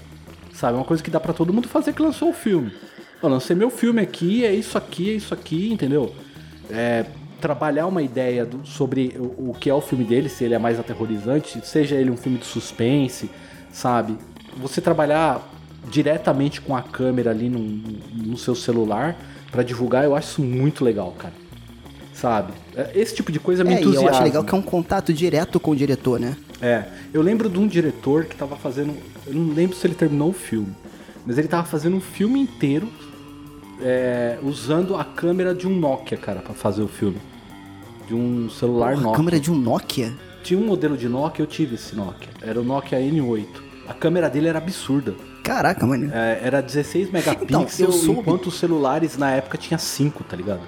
Sabe? 0.53 0.75
Uma 0.77 0.83
coisa 0.83 1.01
que 1.01 1.09
dá 1.11 1.19
pra 1.19 1.31
todo 1.31 1.53
mundo 1.53 1.67
fazer 1.69 1.93
que 1.93 2.01
lançou 2.01 2.29
o 2.29 2.33
filme. 2.33 2.73
Eu 3.21 3.29
lancei 3.29 3.55
meu 3.55 3.69
filme 3.69 4.01
aqui, 4.01 4.43
é 4.45 4.53
isso 4.53 4.77
aqui, 4.77 5.09
é 5.11 5.13
isso 5.13 5.33
aqui, 5.33 5.71
entendeu? 5.71 6.13
É, 6.69 7.05
trabalhar 7.39 7.87
uma 7.87 8.01
ideia 8.01 8.45
do- 8.45 8.65
sobre 8.65 9.15
o, 9.17 9.49
o 9.51 9.55
que 9.59 9.69
é 9.69 9.73
o 9.73 9.81
filme 9.81 10.03
dele, 10.03 10.29
se 10.29 10.43
ele 10.43 10.53
é 10.53 10.59
mais 10.59 10.79
aterrorizante, 10.79 11.59
seja 11.65 11.95
ele 11.95 12.11
um 12.11 12.17
filme 12.17 12.37
de 12.37 12.45
suspense, 12.45 13.29
sabe? 13.71 14.17
Você 14.57 14.81
trabalhar 14.81 15.41
diretamente 15.89 16.61
com 16.61 16.75
a 16.75 16.81
câmera 16.81 17.31
ali 17.31 17.49
no, 17.49 17.59
no 17.59 18.37
seu 18.37 18.53
celular 18.55 19.15
pra 19.51 19.63
divulgar, 19.63 20.03
eu 20.03 20.15
acho 20.15 20.27
isso 20.29 20.41
muito 20.41 20.83
legal, 20.83 21.11
cara. 21.17 21.33
Sabe? 22.13 22.51
É, 22.75 22.91
Esse 22.93 23.15
tipo 23.15 23.31
de 23.31 23.39
coisa 23.39 23.63
me 23.63 23.71
É, 23.73 23.73
e 23.75 23.75
eu 23.77 23.81
entusiasma. 23.81 24.09
acho 24.11 24.23
legal 24.23 24.43
que 24.43 24.53
é 24.53 24.57
um 24.57 24.61
contato 24.61 25.13
direto 25.13 25.59
com 25.59 25.71
o 25.71 25.75
diretor, 25.75 26.19
né? 26.19 26.35
É, 26.61 26.83
eu 27.13 27.21
lembro 27.21 27.49
de 27.49 27.57
um 27.57 27.65
diretor 27.65 28.25
que 28.25 28.35
tava 28.35 28.57
fazendo. 28.57 28.93
Eu 29.25 29.33
não 29.33 29.53
lembro 29.53 29.75
se 29.75 29.87
ele 29.87 29.95
terminou 29.95 30.29
o 30.29 30.33
filme, 30.33 30.75
mas 31.25 31.37
ele 31.37 31.47
tava 31.47 31.65
fazendo 31.65 31.95
um 31.95 32.01
filme 32.01 32.39
inteiro 32.41 32.89
é, 33.81 34.37
usando 34.43 34.95
a 34.95 35.03
câmera 35.03 35.53
de 35.55 35.67
um 35.67 35.75
Nokia, 35.79 36.17
cara, 36.17 36.39
pra 36.41 36.53
fazer 36.53 36.81
o 36.81 36.87
filme. 36.87 37.17
De 38.07 38.13
um 38.15 38.49
celular 38.49 38.93
a 38.93 38.97
Nokia. 38.97 39.11
câmera 39.15 39.39
de 39.39 39.51
um 39.51 39.55
Nokia. 39.55 40.13
Tinha 40.43 40.59
um 40.59 40.65
modelo 40.65 40.97
de 40.97 41.07
Nokia, 41.07 41.43
eu 41.43 41.47
tive 41.47 41.75
esse 41.75 41.95
Nokia. 41.95 42.29
Era 42.41 42.59
o 42.59 42.63
Nokia 42.63 42.99
N8. 42.99 43.45
A 43.87 43.93
câmera 43.93 44.29
dele 44.29 44.47
era 44.47 44.57
absurda. 44.57 45.13
Caraca, 45.43 45.85
mano. 45.85 46.11
É, 46.13 46.39
era 46.43 46.61
16 46.61 47.11
megapixels, 47.11 47.79
Então, 47.79 47.91
soube- 47.91 48.19
enquanto 48.21 48.47
os 48.47 48.59
celulares 48.59 49.17
na 49.17 49.31
época 49.31 49.57
tinha 49.57 49.77
5, 49.77 50.23
tá 50.23 50.35
ligado? 50.35 50.61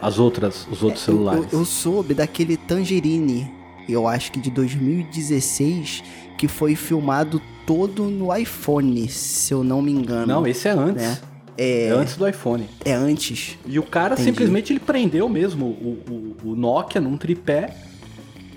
As 0.00 0.18
outras, 0.18 0.66
os 0.70 0.82
outros 0.82 1.06
Eu, 1.06 1.14
celulares. 1.14 1.52
eu, 1.52 1.60
eu 1.60 1.64
soube 1.64 2.12
daquele 2.14 2.56
Tangerine, 2.56 3.48
eu 3.88 4.08
acho 4.08 4.32
que 4.32 4.40
de 4.40 4.50
2016, 4.50 6.02
que 6.36 6.48
foi 6.48 6.74
filmado 6.74 7.40
todo 7.64 8.04
no 8.04 8.34
iPhone, 8.36 9.08
se 9.08 9.54
eu 9.54 9.62
não 9.62 9.80
me 9.80 9.92
engano. 9.92 10.26
Não, 10.26 10.46
esse 10.46 10.66
é 10.66 10.72
antes. 10.72 11.02
Né? 11.02 11.18
É... 11.56 11.88
antes 11.90 12.16
do 12.16 12.26
iPhone. 12.26 12.68
É 12.84 12.92
antes. 12.92 13.58
E 13.66 13.78
o 13.78 13.82
cara 13.82 14.14
Entendi. 14.14 14.30
simplesmente 14.30 14.72
ele 14.72 14.80
prendeu 14.80 15.28
mesmo 15.28 15.66
o, 15.66 16.36
o, 16.44 16.50
o 16.50 16.56
Nokia 16.56 17.00
num 17.00 17.16
tripé, 17.16 17.74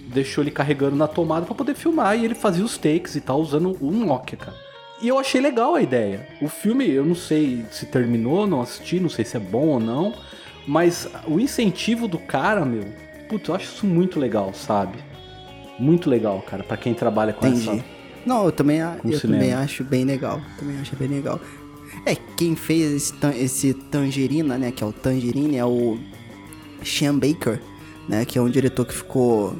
deixou 0.08 0.44
ele 0.44 0.52
carregando 0.52 0.96
na 0.96 1.08
tomada 1.08 1.46
pra 1.46 1.56
poder 1.56 1.76
filmar 1.76 2.18
e 2.18 2.26
ele 2.26 2.36
fazia 2.36 2.64
os 2.64 2.78
takes 2.78 3.16
e 3.16 3.22
tal 3.22 3.40
usando 3.40 3.78
o 3.82 3.92
Nokia, 3.92 4.38
cara. 4.38 4.66
E 5.02 5.08
eu 5.08 5.20
achei 5.20 5.42
legal 5.42 5.76
a 5.76 5.82
ideia. 5.82 6.28
O 6.42 6.48
filme, 6.48 6.90
eu 6.90 7.06
não 7.06 7.16
sei 7.16 7.66
se 7.70 7.86
terminou, 7.86 8.48
não 8.48 8.62
assisti, 8.62 9.00
não 9.00 9.10
sei 9.10 9.26
se 9.26 9.36
é 9.36 9.40
bom 9.40 9.68
ou 9.68 9.80
não, 9.80 10.14
mas 10.66 11.08
o 11.28 11.40
incentivo 11.40 12.08
do 12.08 12.18
cara, 12.18 12.64
meu, 12.66 12.86
putz, 13.28 13.50
eu 13.50 13.56
acho 13.56 13.66
isso 13.66 13.86
muito 13.86 14.20
legal, 14.20 14.54
sabe? 14.54 14.98
Muito 15.78 16.10
legal, 16.10 16.42
cara, 16.42 16.64
pra 16.64 16.78
quem 16.78 16.94
trabalha 16.94 17.34
com 17.34 17.46
Entendi. 17.46 17.70
essa. 17.70 17.86
Não, 18.26 18.46
eu 18.46 18.52
também, 18.52 18.80
eu 18.80 19.20
cinema. 19.20 19.20
também 19.20 19.54
acho 19.54 19.84
bem 19.84 20.06
legal. 20.06 20.42
Também 20.58 20.80
acho 20.80 20.96
bem 20.96 21.08
legal. 21.08 21.40
É, 22.06 22.16
quem 22.16 22.56
fez 22.56 22.92
esse, 22.94 23.14
esse 23.38 23.74
Tangerina, 23.74 24.58
né, 24.58 24.72
que 24.72 24.84
é 24.84 24.88
o 24.88 24.92
Tangerine, 24.92 25.58
é 25.58 25.66
o 25.66 25.98
Sean 26.84 27.18
Baker, 27.18 27.62
né, 28.08 28.26
que 28.26 28.38
é 28.38 28.42
um 28.42 28.50
diretor 28.50 28.86
que 28.86 28.94
ficou 28.94 29.56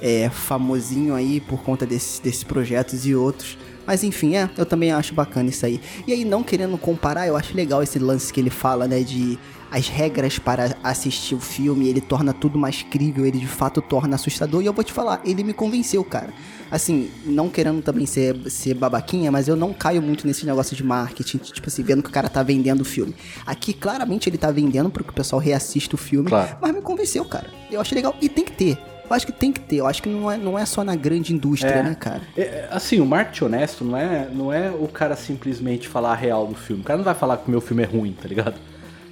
é, 0.00 0.28
famosinho 0.28 1.14
aí 1.14 1.40
por 1.40 1.62
conta 1.62 1.84
desses, 1.86 2.18
desses 2.18 2.44
projetos 2.44 3.06
e 3.06 3.14
outros. 3.14 3.58
Mas 3.86 4.04
enfim, 4.04 4.36
é, 4.36 4.50
eu 4.56 4.66
também 4.66 4.92
acho 4.92 5.14
bacana 5.14 5.48
isso 5.48 5.64
aí. 5.64 5.80
E 6.06 6.12
aí, 6.12 6.24
não 6.24 6.42
querendo 6.42 6.76
comparar, 6.76 7.26
eu 7.26 7.36
acho 7.36 7.56
legal 7.56 7.82
esse 7.82 7.98
lance 7.98 8.32
que 8.32 8.38
ele 8.38 8.50
fala, 8.50 8.86
né, 8.86 9.00
de 9.00 9.38
as 9.70 9.88
regras 9.88 10.38
para 10.38 10.76
assistir 10.82 11.34
o 11.34 11.40
filme, 11.40 11.88
ele 11.88 12.00
torna 12.00 12.32
tudo 12.32 12.58
mais 12.58 12.82
crível, 12.82 13.26
ele 13.26 13.38
de 13.38 13.46
fato 13.46 13.80
torna 13.82 14.14
assustador. 14.14 14.62
E 14.62 14.66
eu 14.66 14.72
vou 14.72 14.82
te 14.84 14.92
falar, 14.92 15.20
ele 15.24 15.42
me 15.44 15.52
convenceu, 15.52 16.02
cara. 16.04 16.32
Assim, 16.70 17.10
não 17.24 17.48
querendo 17.48 17.80
também 17.82 18.04
ser, 18.06 18.36
ser 18.50 18.74
babaquinha, 18.74 19.30
mas 19.32 19.48
eu 19.48 19.56
não 19.56 19.72
caio 19.72 20.02
muito 20.02 20.26
nesse 20.26 20.44
negócio 20.44 20.76
de 20.76 20.84
marketing, 20.84 21.38
tipo 21.38 21.66
assim, 21.68 21.82
vendo 21.82 22.02
que 22.02 22.10
o 22.10 22.12
cara 22.12 22.28
tá 22.28 22.42
vendendo 22.42 22.82
o 22.82 22.84
filme. 22.84 23.14
Aqui, 23.46 23.72
claramente, 23.72 24.28
ele 24.28 24.36
tá 24.38 24.50
vendendo 24.50 24.90
porque 24.90 25.10
o 25.10 25.14
pessoal 25.14 25.40
reassista 25.40 25.94
o 25.94 25.98
filme, 25.98 26.28
Claro. 26.28 26.56
mas 26.60 26.74
me 26.74 26.82
convenceu, 26.82 27.24
cara. 27.24 27.46
Eu 27.70 27.80
achei 27.80 27.96
legal. 27.96 28.14
E 28.20 28.28
tem 28.28 28.44
que 28.44 28.52
ter. 28.52 28.78
Eu 29.08 29.16
acho 29.16 29.24
que 29.24 29.32
tem 29.32 29.50
que 29.50 29.60
ter. 29.60 29.76
Eu 29.76 29.86
acho 29.86 30.02
que 30.02 30.08
não 30.10 30.30
é, 30.30 30.36
não 30.36 30.58
é 30.58 30.66
só 30.66 30.84
na 30.84 30.94
grande 30.94 31.32
indústria, 31.32 31.70
É. 31.70 31.82
né, 31.82 31.94
cara? 31.94 32.20
É, 32.36 32.68
assim, 32.70 33.00
o 33.00 33.06
marketing 33.06 33.44
honesto 33.44 33.82
não 33.82 33.96
é, 33.96 34.28
não 34.30 34.52
é 34.52 34.70
o 34.70 34.86
cara 34.86 35.16
simplesmente 35.16 35.88
falar 35.88 36.12
a 36.12 36.14
real 36.14 36.46
do 36.46 36.54
filme. 36.54 36.82
O 36.82 36.84
cara 36.84 36.98
não 36.98 37.04
vai 37.04 37.14
falar 37.14 37.38
que 37.38 37.48
o 37.48 37.50
meu 37.50 37.62
filme 37.62 37.82
é 37.82 37.86
ruim, 37.86 38.12
tá 38.12 38.28
ligado? 38.28 38.56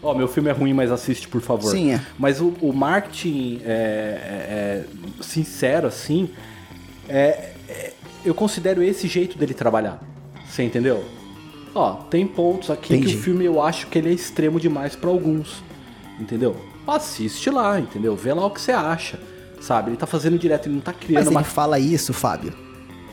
Ó, 0.02 0.14
meu 0.14 0.28
filme 0.28 0.48
é 0.48 0.52
ruim, 0.52 0.72
mas 0.72 0.90
assiste, 0.92 1.26
por 1.28 1.40
favor. 1.40 1.70
Sim, 1.70 1.92
é. 1.94 2.00
Mas 2.18 2.40
o, 2.40 2.54
o 2.60 2.72
marketing 2.72 3.60
é, 3.64 3.70
é, 3.70 3.70
é, 3.70 4.84
sincero, 5.22 5.86
assim, 5.86 6.30
é, 7.08 7.52
é- 7.68 7.92
eu 8.24 8.34
considero 8.34 8.82
esse 8.82 9.08
jeito 9.08 9.38
dele 9.38 9.54
trabalhar. 9.54 10.00
Você 10.48 10.62
entendeu? 10.62 11.04
Ó, 11.74 11.92
tem 11.94 12.26
pontos 12.26 12.70
aqui 12.70 12.94
Entendi. 12.94 13.12
que 13.14 13.18
o 13.18 13.22
filme 13.22 13.44
eu 13.44 13.60
acho 13.62 13.86
que 13.88 13.98
ele 13.98 14.08
é 14.08 14.12
extremo 14.12 14.58
demais 14.58 14.96
pra 14.96 15.10
alguns. 15.10 15.62
Entendeu? 16.18 16.56
Assiste 16.86 17.50
lá, 17.50 17.78
entendeu? 17.78 18.16
Vê 18.16 18.32
lá 18.32 18.46
o 18.46 18.50
que 18.50 18.60
você 18.60 18.72
acha. 18.72 19.18
Sabe? 19.60 19.90
Ele 19.90 19.96
tá 19.96 20.06
fazendo 20.06 20.38
direto, 20.38 20.66
ele 20.66 20.76
não 20.76 20.82
tá 20.82 20.92
criando 20.92 21.24
Mas 21.24 21.28
uma 21.28 21.40
ele 21.40 21.48
fala 21.48 21.78
isso, 21.78 22.12
Fábio, 22.12 22.52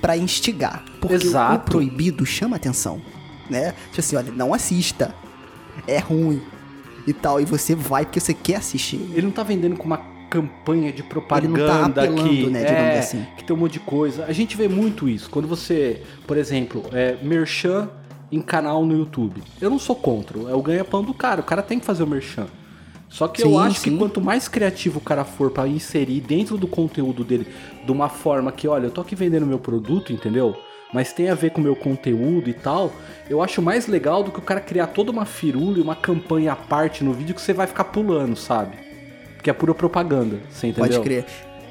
pra 0.02 0.16
instigar. 0.16 0.84
Porque 1.00 1.16
Exato. 1.16 1.56
o 1.56 1.60
proibido 1.72 2.26
chama 2.26 2.56
atenção, 2.56 3.02
né? 3.50 3.74
Tipo 3.88 4.00
assim, 4.00 4.16
olha, 4.16 4.32
não 4.32 4.54
assista. 4.54 5.14
É 5.88 5.98
ruim. 5.98 6.42
E 7.06 7.14
tal, 7.14 7.42
e 7.42 7.46
você 7.46 7.76
vai 7.76 8.06
porque 8.06 8.20
você 8.20 8.34
quer 8.34 8.56
assistir. 8.58 9.00
Ele 9.14 9.24
não 9.24 9.32
tá 9.32 9.44
vendendo 9.44 9.76
com 9.76 9.86
uma 9.86 9.98
campanha 10.30 10.92
de 10.92 11.04
propaganda 11.04 11.60
Ele 11.60 11.68
não 11.68 11.68
tá 11.68 11.86
apelando, 11.86 12.30
que, 12.30 12.50
né, 12.50 12.64
é, 12.64 13.00
assim. 13.00 13.26
que 13.38 13.44
tem 13.44 13.56
um 13.56 13.60
monte 13.60 13.74
de 13.74 13.80
coisa. 13.82 14.26
A 14.26 14.32
gente 14.32 14.58
vê 14.58 14.68
muito 14.68 15.08
isso. 15.08 15.30
Quando 15.30 15.48
você, 15.48 16.02
por 16.26 16.38
exemplo, 16.38 16.84
é, 16.92 17.18
merchan 17.22 17.90
em 18.32 18.42
canal 18.42 18.84
no 18.84 18.98
YouTube. 18.98 19.44
Eu 19.62 19.70
não 19.70 19.78
sou 19.78 19.96
contra, 19.96 20.40
é 20.50 20.56
o 20.56 20.62
ganha-pão 20.62 21.04
do 21.04 21.14
cara. 21.14 21.42
O 21.42 21.44
cara 21.44 21.62
tem 21.62 21.80
que 21.80 21.86
fazer 21.86 22.02
o 22.02 22.08
merchan. 22.08 22.48
Só 23.08 23.28
que 23.28 23.44
eu 23.44 23.50
Sim, 23.50 23.60
acho 23.60 23.82
que 23.82 23.92
sim. 23.92 23.98
quanto 23.98 24.20
mais 24.20 24.48
criativo 24.48 24.98
o 24.98 25.02
cara 25.02 25.24
for 25.24 25.52
pra 25.52 25.68
inserir 25.68 26.20
dentro 26.20 26.58
do 26.58 26.66
conteúdo 26.66 27.24
dele 27.24 27.46
de 27.86 27.92
uma 27.92 28.10
forma 28.10 28.52
que, 28.52 28.68
olha, 28.68 28.88
eu 28.88 28.92
tô 28.92 29.02
aqui 29.02 29.16
vendendo 29.16 29.46
meu 29.46 29.60
produto, 29.60 30.12
entendeu? 30.12 30.58
Mas 30.94 31.12
tem 31.12 31.30
a 31.30 31.36
ver 31.36 31.52
com 31.52 31.60
o 31.60 31.64
meu 31.64 31.76
conteúdo 31.76 32.50
e 32.50 32.54
tal, 32.54 32.94
eu 33.30 33.42
acho 33.42 33.62
mais 33.62 33.88
legal 33.88 34.24
do 34.24 34.32
que 34.32 34.40
o 34.40 34.42
cara 34.44 34.62
criar 34.62 34.88
toda 34.88 35.12
uma 35.12 35.26
firula 35.26 35.80
e 35.80 35.82
uma 35.82 35.96
campanha 35.96 36.54
à 36.54 36.56
parte 36.56 37.04
no 37.04 37.14
vídeo 37.14 37.34
que 37.34 37.42
você 37.42 37.54
vai 37.54 37.66
ficar 37.66 37.86
pulando, 37.86 38.36
sabe? 38.36 38.78
Porque 39.36 39.50
é 39.50 39.54
pura 39.54 39.74
propaganda, 39.74 40.40
você 40.50 40.68
entendeu? 40.68 40.90
Pode 40.90 41.04
crer. 41.04 41.26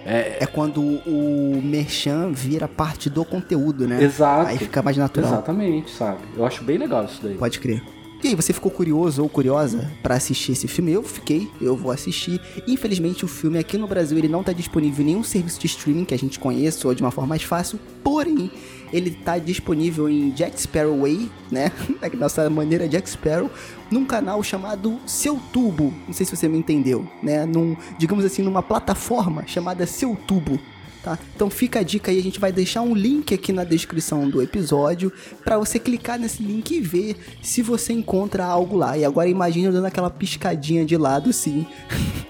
É, 0.04 0.44
quando 0.52 0.82
o 0.82 1.60
merchan 1.62 2.32
vira 2.32 2.66
parte 2.66 3.08
do 3.08 3.24
conteúdo, 3.24 3.86
né? 3.86 4.02
Exato. 4.02 4.48
Aí 4.48 4.58
fica 4.58 4.82
mais 4.82 4.96
natural. 4.96 5.32
Exatamente, 5.32 5.92
sabe? 5.92 6.18
Eu 6.36 6.44
acho 6.44 6.64
bem 6.64 6.76
legal 6.76 7.04
isso 7.04 7.20
daí. 7.22 7.36
Pode 7.36 7.60
crer. 7.60 7.80
E 8.22 8.28
aí, 8.28 8.34
você 8.36 8.52
ficou 8.52 8.70
curioso 8.70 9.20
ou 9.20 9.28
curiosa 9.28 9.90
pra 10.00 10.14
assistir 10.14 10.52
esse 10.52 10.68
filme? 10.68 10.92
Eu 10.92 11.02
fiquei, 11.02 11.50
eu 11.60 11.76
vou 11.76 11.90
assistir. 11.90 12.40
Infelizmente, 12.68 13.24
o 13.24 13.28
filme 13.28 13.58
aqui 13.58 13.76
no 13.76 13.88
Brasil 13.88 14.16
ele 14.16 14.28
não 14.28 14.44
tá 14.44 14.52
disponível 14.52 15.02
em 15.02 15.06
nenhum 15.06 15.24
serviço 15.24 15.58
de 15.58 15.66
streaming 15.66 16.04
que 16.04 16.14
a 16.14 16.18
gente 16.18 16.38
conheça 16.38 16.86
ou 16.86 16.94
de 16.94 17.02
uma 17.02 17.10
forma 17.10 17.30
mais 17.30 17.42
fácil. 17.42 17.80
Porém, 18.04 18.48
ele 18.92 19.10
tá 19.10 19.38
disponível 19.38 20.08
em 20.08 20.30
Jack 20.30 20.60
Sparrow 20.60 21.00
Way, 21.00 21.28
né? 21.50 21.72
Da 22.00 22.08
nossa 22.16 22.48
maneira 22.48 22.88
Jack 22.88 23.10
Sparrow, 23.10 23.50
num 23.90 24.04
canal 24.04 24.40
chamado 24.44 25.00
Seu 25.04 25.40
Tubo. 25.52 25.92
Não 26.06 26.14
sei 26.14 26.24
se 26.24 26.36
você 26.36 26.46
me 26.46 26.58
entendeu, 26.58 27.04
né? 27.20 27.44
Num, 27.44 27.76
digamos 27.98 28.24
assim, 28.24 28.42
numa 28.42 28.62
plataforma 28.62 29.44
chamada 29.48 29.84
Seu 29.84 30.14
Tubo. 30.14 30.60
Tá? 31.02 31.18
Então 31.34 31.50
fica 31.50 31.80
a 31.80 31.82
dica 31.82 32.12
aí, 32.12 32.18
a 32.18 32.22
gente 32.22 32.38
vai 32.38 32.52
deixar 32.52 32.80
um 32.82 32.94
link 32.94 33.34
aqui 33.34 33.52
na 33.52 33.64
descrição 33.64 34.30
do 34.30 34.40
episódio 34.40 35.12
para 35.44 35.58
você 35.58 35.78
clicar 35.78 36.16
nesse 36.16 36.40
link 36.42 36.70
e 36.70 36.80
ver 36.80 37.16
se 37.42 37.60
você 37.60 37.92
encontra 37.92 38.44
algo 38.44 38.76
lá. 38.76 38.96
E 38.96 39.04
agora 39.04 39.28
imagina 39.28 39.68
eu 39.68 39.72
dando 39.72 39.86
aquela 39.86 40.08
piscadinha 40.10 40.84
de 40.84 40.96
lado, 40.96 41.32
sim. 41.32 41.66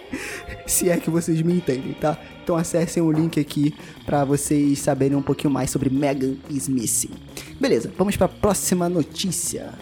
se 0.66 0.88
é 0.88 0.96
que 0.96 1.10
vocês 1.10 1.42
me 1.42 1.54
entendem, 1.54 1.92
tá? 1.92 2.18
Então 2.42 2.56
acessem 2.56 3.02
o 3.02 3.12
link 3.12 3.38
aqui 3.38 3.74
para 4.06 4.24
vocês 4.24 4.78
saberem 4.78 5.16
um 5.16 5.22
pouquinho 5.22 5.52
mais 5.52 5.70
sobre 5.70 5.90
Megan 5.90 6.34
Missing. 6.48 7.10
Beleza, 7.60 7.92
vamos 7.96 8.16
para 8.16 8.26
a 8.26 8.30
próxima 8.30 8.88
notícia. 8.88 9.72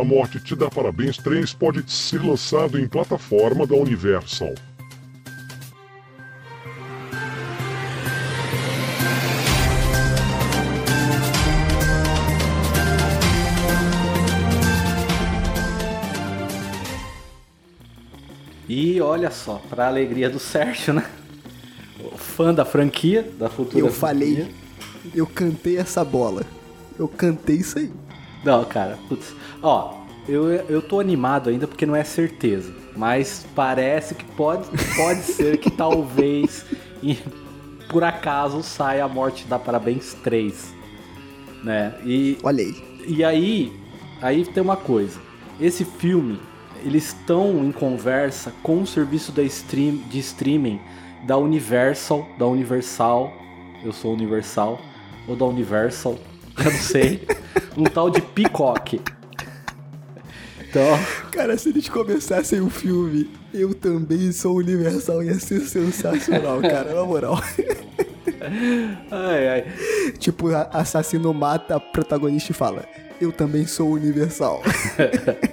A 0.00 0.04
Morte 0.04 0.40
Te 0.40 0.56
Dá 0.56 0.70
Parabéns 0.70 1.18
3 1.18 1.52
pode 1.52 1.84
ser 1.92 2.22
lançado 2.24 2.80
em 2.80 2.88
plataforma 2.88 3.66
da 3.66 3.74
Universal. 3.76 4.54
E 18.66 19.00
olha 19.02 19.30
só, 19.30 19.60
pra 19.68 19.88
alegria 19.88 20.30
do 20.30 20.38
Sérgio, 20.38 20.94
né? 20.94 21.04
O 22.02 22.16
fã 22.16 22.54
da 22.54 22.64
franquia, 22.64 23.30
da 23.38 23.50
futura 23.50 23.84
Eu 23.84 23.92
franquia. 23.92 24.46
falei, 24.46 24.54
eu 25.14 25.26
cantei 25.26 25.76
essa 25.76 26.02
bola. 26.02 26.42
Eu 26.98 27.06
cantei 27.06 27.56
isso 27.56 27.78
aí. 27.78 27.92
Não, 28.44 28.64
cara, 28.64 28.98
putz. 29.08 29.34
Ó, 29.62 30.00
eu, 30.28 30.50
eu 30.50 30.82
tô 30.82 31.00
animado 31.00 31.50
ainda 31.50 31.66
porque 31.66 31.86
não 31.86 31.96
é 31.96 32.04
certeza. 32.04 32.72
Mas 32.96 33.46
parece 33.54 34.14
que 34.14 34.24
pode, 34.24 34.68
pode 34.96 35.20
ser 35.20 35.58
que 35.58 35.70
talvez, 35.70 36.66
e, 37.02 37.18
por 37.88 38.04
acaso, 38.04 38.62
saia 38.62 39.04
a 39.04 39.08
morte 39.08 39.46
da 39.46 39.58
Parabéns 39.58 40.14
3. 40.22 40.74
Né? 41.62 41.94
E, 42.04 42.38
Olha 42.42 42.64
aí. 42.64 42.74
e 43.06 43.24
aí, 43.24 43.72
aí 44.20 44.44
tem 44.44 44.62
uma 44.62 44.76
coisa. 44.76 45.20
Esse 45.60 45.84
filme, 45.84 46.40
eles 46.82 47.08
estão 47.08 47.64
em 47.64 47.72
conversa 47.72 48.52
com 48.62 48.82
o 48.82 48.86
serviço 48.86 49.30
da 49.32 49.42
stream, 49.42 49.96
de 50.08 50.18
streaming 50.18 50.80
da 51.26 51.36
Universal, 51.36 52.26
da 52.38 52.46
Universal, 52.46 53.32
eu 53.84 53.92
sou 53.92 54.14
Universal, 54.14 54.80
ou 55.28 55.36
da 55.36 55.44
Universal, 55.44 56.18
eu 56.64 56.72
não 56.72 56.78
sei, 56.80 57.26
um 57.76 57.84
tal 57.84 58.10
de 58.10 58.20
Peacock. 58.20 59.00
Então, 60.60 60.98
Cara, 61.32 61.56
se 61.58 61.70
eles 61.70 61.88
começassem 61.88 62.60
o 62.60 62.70
filme, 62.70 63.28
eu 63.52 63.74
também 63.74 64.30
sou 64.30 64.56
universal, 64.56 65.22
ia 65.22 65.34
ser 65.34 65.60
sensacional, 65.60 66.60
cara, 66.62 66.94
na 66.94 67.04
moral. 67.04 67.42
ai, 69.10 69.48
ai. 69.48 69.64
tipo, 70.18 70.48
assassino 70.72 71.34
mata 71.34 71.76
a 71.76 71.80
protagonista 71.80 72.52
e 72.52 72.54
fala: 72.54 72.84
Eu 73.20 73.32
também 73.32 73.66
sou 73.66 73.90
universal. 73.90 74.62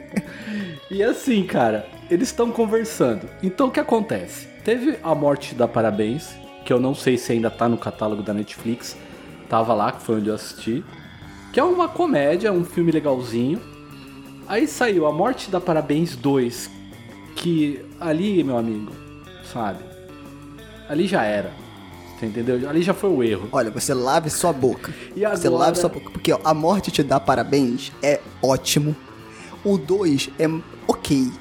E 0.89 1.03
assim, 1.03 1.43
cara, 1.43 1.85
eles 2.09 2.29
estão 2.29 2.49
conversando. 2.49 3.27
Então 3.43 3.67
o 3.67 3.71
que 3.71 3.79
acontece? 3.79 4.47
Teve 4.63 4.97
a 5.03 5.13
morte 5.13 5.53
da 5.53 5.67
Parabéns, 5.67 6.29
que 6.63 6.71
eu 6.71 6.79
não 6.79 6.95
sei 6.95 7.17
se 7.17 7.33
ainda 7.33 7.49
tá 7.49 7.67
no 7.67 7.77
catálogo 7.77 8.23
da 8.23 8.33
Netflix. 8.33 8.95
Tava 9.49 9.73
lá, 9.73 9.91
que 9.91 10.01
foi 10.01 10.15
onde 10.15 10.29
eu 10.29 10.35
assisti. 10.35 10.85
Que 11.57 11.61
é 11.61 11.63
uma 11.63 11.87
comédia, 11.87 12.53
um 12.53 12.63
filme 12.63 12.91
legalzinho. 12.91 13.59
Aí 14.47 14.67
saiu 14.67 15.07
a 15.07 15.11
morte 15.11 15.49
da 15.49 15.59
Parabéns 15.59 16.15
2, 16.15 16.69
que 17.35 17.83
ali, 17.99 18.43
meu 18.43 18.59
amigo, 18.59 18.91
sabe? 19.51 19.83
Ali 20.87 21.07
já 21.07 21.23
era. 21.23 21.51
Você 22.13 22.27
entendeu? 22.27 22.69
Ali 22.69 22.83
já 22.83 22.93
foi 22.93 23.09
o 23.09 23.23
erro. 23.23 23.49
Olha, 23.51 23.71
você 23.71 23.91
lave 23.91 24.29
sua 24.29 24.53
boca. 24.53 24.93
E 25.15 25.21
Você 25.21 25.47
agora? 25.47 25.63
lave 25.63 25.79
sua 25.79 25.89
boca. 25.89 26.11
Porque 26.11 26.31
ó, 26.31 26.37
a 26.43 26.53
morte 26.53 26.91
te 26.91 27.01
dá 27.01 27.19
parabéns 27.19 27.91
é 28.03 28.19
ótimo. 28.39 28.95
O 29.63 29.79
2 29.79 30.29
é 30.37 30.45
ok, 30.87 31.31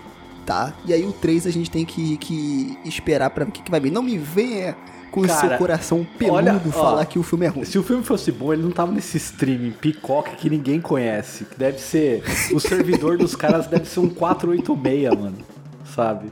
tá? 0.46 0.72
E 0.86 0.94
aí 0.94 1.04
o 1.04 1.12
3 1.12 1.46
a 1.46 1.50
gente 1.50 1.70
tem 1.70 1.84
que, 1.84 2.16
que 2.16 2.78
esperar 2.86 3.28
pra 3.28 3.44
ver 3.44 3.50
o 3.50 3.52
que, 3.52 3.62
que 3.62 3.70
vai 3.70 3.80
vir. 3.80 3.92
Não 3.92 4.02
me 4.02 4.16
venha 4.16 4.74
com 5.20 5.26
o 5.26 5.28
seu 5.28 5.50
coração 5.58 6.06
peludo 6.18 6.36
olha, 6.36 6.54
ó, 6.66 6.70
falar 6.70 7.06
que 7.06 7.18
o 7.18 7.22
filme 7.22 7.46
é 7.46 7.48
ruim. 7.48 7.64
Se 7.64 7.78
o 7.78 7.82
filme 7.82 8.02
fosse 8.02 8.30
bom, 8.30 8.52
ele 8.52 8.62
não 8.62 8.70
tava 8.70 8.92
nesse 8.92 9.16
streaming 9.16 9.72
picoca 9.72 10.30
que 10.32 10.48
ninguém 10.50 10.80
conhece. 10.80 11.44
Que 11.44 11.58
deve 11.58 11.78
ser. 11.80 12.22
O 12.52 12.60
servidor 12.60 13.16
dos 13.18 13.34
caras 13.34 13.66
deve 13.66 13.86
ser 13.86 14.00
um 14.00 14.08
486, 14.08 15.10
mano. 15.18 15.38
Sabe? 15.94 16.30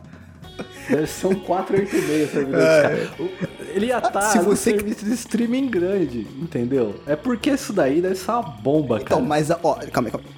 Deve 0.89 1.07
ser 1.07 1.27
um 1.29 1.35
486 1.35 2.29
o 2.29 2.33
servidor 2.33 2.61
dos 2.61 2.83
caras. 2.83 3.09
O- 3.19 3.55
Ele 3.75 3.87
ia 3.87 3.99
estar 3.99 4.19
É. 4.21 4.29
Se 4.31 4.39
no 4.39 4.45
você- 4.45 4.71
serviço 4.71 5.05
de 5.05 5.13
streaming 5.15 5.69
grande, 5.69 6.27
entendeu? 6.41 6.95
É 7.07 7.17
porque 7.17 7.51
isso 7.51 7.73
daí 7.73 8.01
deve 8.01 8.15
ser 8.15 8.31
uma 8.31 8.43
bomba, 8.43 8.97
Então, 8.97 9.19
cara. 9.19 9.23
mas 9.23 9.51
a- 9.51 9.59
ó, 9.63 9.75
calma 9.91 10.09
aí, 10.09 10.13
calma 10.13 10.21
aí. 10.29 10.35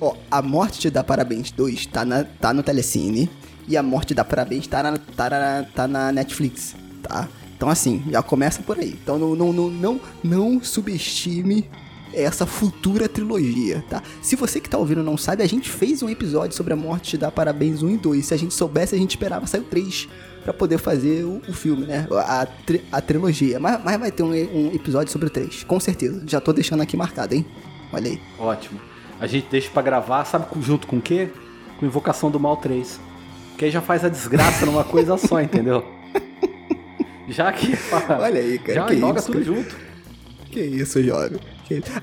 Ó, 0.00 0.14
a 0.30 0.42
morte 0.42 0.78
te 0.80 0.90
dá 0.90 1.02
parabéns 1.02 1.50
2 1.50 1.86
tá, 1.86 2.04
na, 2.04 2.24
tá 2.24 2.52
no 2.52 2.62
Telecine. 2.62 3.30
E 3.68 3.76
a 3.76 3.82
morte 3.82 4.12
dá 4.14 4.24
parabéns 4.24 4.66
tá 4.66 4.82
na, 4.82 4.96
tá, 4.96 5.30
na, 5.30 5.64
tá 5.74 5.88
na 5.88 6.12
Netflix, 6.12 6.76
tá? 7.02 7.26
Então 7.56 7.68
assim, 7.68 8.02
já 8.10 8.22
começa 8.22 8.62
por 8.62 8.78
aí. 8.78 8.96
Então 9.02 9.18
não, 9.18 9.34
não, 9.34 9.52
não, 9.52 9.70
não, 9.70 10.00
não 10.22 10.60
subestime 10.62 11.68
essa 12.12 12.46
futura 12.46 13.08
trilogia, 13.08 13.84
tá? 13.90 14.02
Se 14.22 14.36
você 14.36 14.58
que 14.60 14.70
tá 14.70 14.78
ouvindo 14.78 15.02
não 15.02 15.16
sabe, 15.18 15.42
a 15.42 15.46
gente 15.46 15.68
fez 15.68 16.02
um 16.02 16.08
episódio 16.08 16.56
sobre 16.56 16.72
a 16.72 16.76
morte 16.76 17.10
te 17.10 17.18
dá 17.18 17.30
parabéns 17.30 17.82
1 17.82 17.90
e 17.90 17.96
2. 17.98 18.24
Se 18.26 18.32
a 18.34 18.36
gente 18.38 18.54
soubesse, 18.54 18.94
a 18.94 18.98
gente 18.98 19.10
esperava 19.10 19.46
sair 19.46 19.60
o 19.60 19.64
3 19.64 20.08
pra 20.42 20.52
poder 20.54 20.78
fazer 20.78 21.24
o, 21.24 21.42
o 21.48 21.52
filme, 21.52 21.84
né? 21.84 22.06
A, 22.26 22.46
tri- 22.46 22.82
a 22.90 23.00
trilogia. 23.02 23.58
Mas, 23.60 23.82
mas 23.84 23.98
vai 24.00 24.10
ter 24.10 24.22
um, 24.22 24.30
um 24.30 24.72
episódio 24.74 25.12
sobre 25.12 25.26
o 25.26 25.30
3, 25.30 25.64
com 25.64 25.78
certeza. 25.80 26.22
Já 26.26 26.40
tô 26.40 26.52
deixando 26.54 26.80
aqui 26.82 26.96
marcado, 26.96 27.34
hein? 27.34 27.44
Olha 27.92 28.10
aí. 28.10 28.20
Ótimo. 28.38 28.80
A 29.20 29.26
gente 29.26 29.48
deixa 29.50 29.68
pra 29.70 29.82
gravar, 29.82 30.24
sabe 30.24 30.46
junto 30.60 30.86
com 30.86 30.96
o 30.96 31.02
quê? 31.02 31.28
Com 31.78 31.84
Invocação 31.86 32.30
do 32.30 32.38
Mal 32.40 32.56
3. 32.58 32.98
Que 33.58 33.64
aí 33.66 33.70
já 33.70 33.80
faz 33.82 34.04
a 34.04 34.08
desgraça 34.08 34.64
numa 34.64 34.84
coisa 34.84 35.16
só, 35.18 35.40
entendeu? 35.42 35.84
Já 37.28 37.52
que. 37.52 37.72
Olha 38.20 38.40
aí, 38.40 38.58
cara, 38.58 38.74
Já 38.74 38.84
que 38.86 38.98
joga 38.98 39.18
isso, 39.18 39.32
tudo 39.32 39.44
cara. 39.44 39.56
junto. 39.56 39.76
Que 40.50 40.60
isso, 40.60 41.02
jovem. 41.02 41.38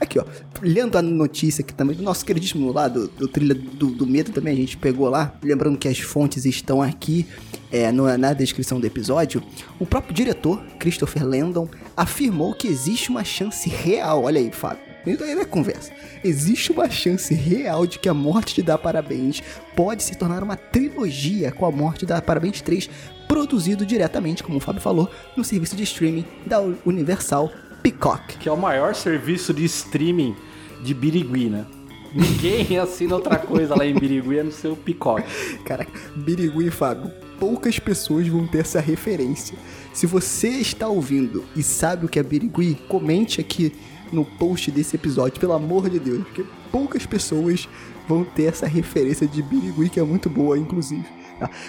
Aqui, 0.02 0.20
ó. 0.20 0.26
Lendo 0.62 0.98
a 0.98 1.02
notícia 1.02 1.62
aqui 1.64 1.74
também 1.74 1.96
do 1.96 2.04
nosso 2.04 2.26
queridíssimo 2.26 2.72
lá, 2.74 2.88
do, 2.90 3.08
do 3.08 3.28
Trilha 3.30 3.56
do, 3.56 3.88
do 3.88 4.06
Medo 4.06 4.32
também, 4.32 4.54
a 4.54 4.58
gente 4.58 4.76
pegou 4.78 5.08
lá. 5.10 5.34
Lembrando 5.42 5.78
que 5.78 5.88
as 5.88 6.00
fontes 6.00 6.46
estão 6.46 6.82
aqui 6.82 7.26
é, 7.72 7.90
no- 7.92 8.18
na 8.18 8.34
descrição 8.34 8.80
do 8.80 8.86
episódio. 8.86 9.42
O 9.80 9.86
próprio 9.86 10.14
diretor, 10.14 10.62
Christopher 10.80 11.26
Landon, 11.26 11.68
afirmou 11.96 12.54
que 12.54 12.68
existe 12.68 13.10
uma 13.10 13.24
chance 13.24 13.70
real. 13.70 14.24
Olha 14.24 14.40
aí, 14.40 14.52
Fábio. 14.52 14.84
Isso 15.08 15.24
aí 15.24 15.32
é 15.32 15.46
conversa. 15.46 15.92
Existe 16.24 16.72
uma 16.72 16.90
chance 16.90 17.34
real 17.34 17.88
de 17.88 18.00
que 18.00 18.08
a 18.08 18.14
morte 18.14 18.56
de 18.56 18.62
Dá 18.62 18.78
Parabéns 18.78 19.42
pode 19.76 20.04
se 20.04 20.16
tornar 20.16 20.44
uma 20.44 20.56
trilogia 20.58 21.52
com 21.52 21.66
a 21.66 21.72
morte 21.72 22.06
da 22.06 22.22
Parabéns 22.22 22.62
3, 22.62 22.90
produzido 23.34 23.84
diretamente, 23.84 24.44
como 24.44 24.60
o 24.60 24.62
Fábio 24.62 24.80
falou, 24.80 25.10
no 25.36 25.44
serviço 25.44 25.76
de 25.76 25.82
streaming 25.82 26.24
da 26.46 26.62
Universal 26.86 27.52
Peacock. 27.82 28.38
Que 28.38 28.48
é 28.48 28.52
o 28.52 28.56
maior 28.56 28.94
serviço 28.94 29.52
de 29.52 29.66
streaming 29.66 30.36
de 30.84 30.94
Birigui, 30.94 31.50
né? 31.50 31.66
Ninguém 32.14 32.78
assina 32.78 33.16
outra 33.16 33.40
coisa 33.40 33.76
lá 33.76 33.88
em 33.88 33.96
Birigui 33.96 34.40
a 34.40 34.44
não 34.44 34.52
ser 34.52 34.68
o 34.68 34.76
Picote. 34.76 35.26
Caraca, 35.66 35.92
Birigui 36.16 36.70
Fábio, 36.70 37.12
poucas 37.40 37.80
pessoas 37.80 38.28
vão 38.28 38.46
ter 38.46 38.60
essa 38.60 38.80
referência. 38.80 39.58
Se 39.92 40.06
você 40.06 40.50
está 40.50 40.88
ouvindo 40.88 41.44
e 41.56 41.64
sabe 41.64 42.06
o 42.06 42.10
que 42.10 42.20
é 42.20 42.24
Birigui, 42.24 42.76
comente 42.88 43.42
aqui 43.42 43.74
no 44.12 44.24
post 44.24 44.70
desse 44.70 44.96
episódio, 44.96 45.40
pelo 45.40 45.54
amor 45.54 45.90
de 45.90 45.98
Deus, 45.98 46.24
porque 46.26 46.46
poucas 46.72 47.04
pessoas 47.08 47.68
vão 48.08 48.24
ter 48.24 48.44
essa 48.44 48.68
referência 48.68 49.26
de 49.26 49.42
Birigui, 49.42 49.90
que 49.90 50.00
é 50.00 50.04
muito 50.04 50.30
boa, 50.30 50.56
inclusive. 50.56 51.23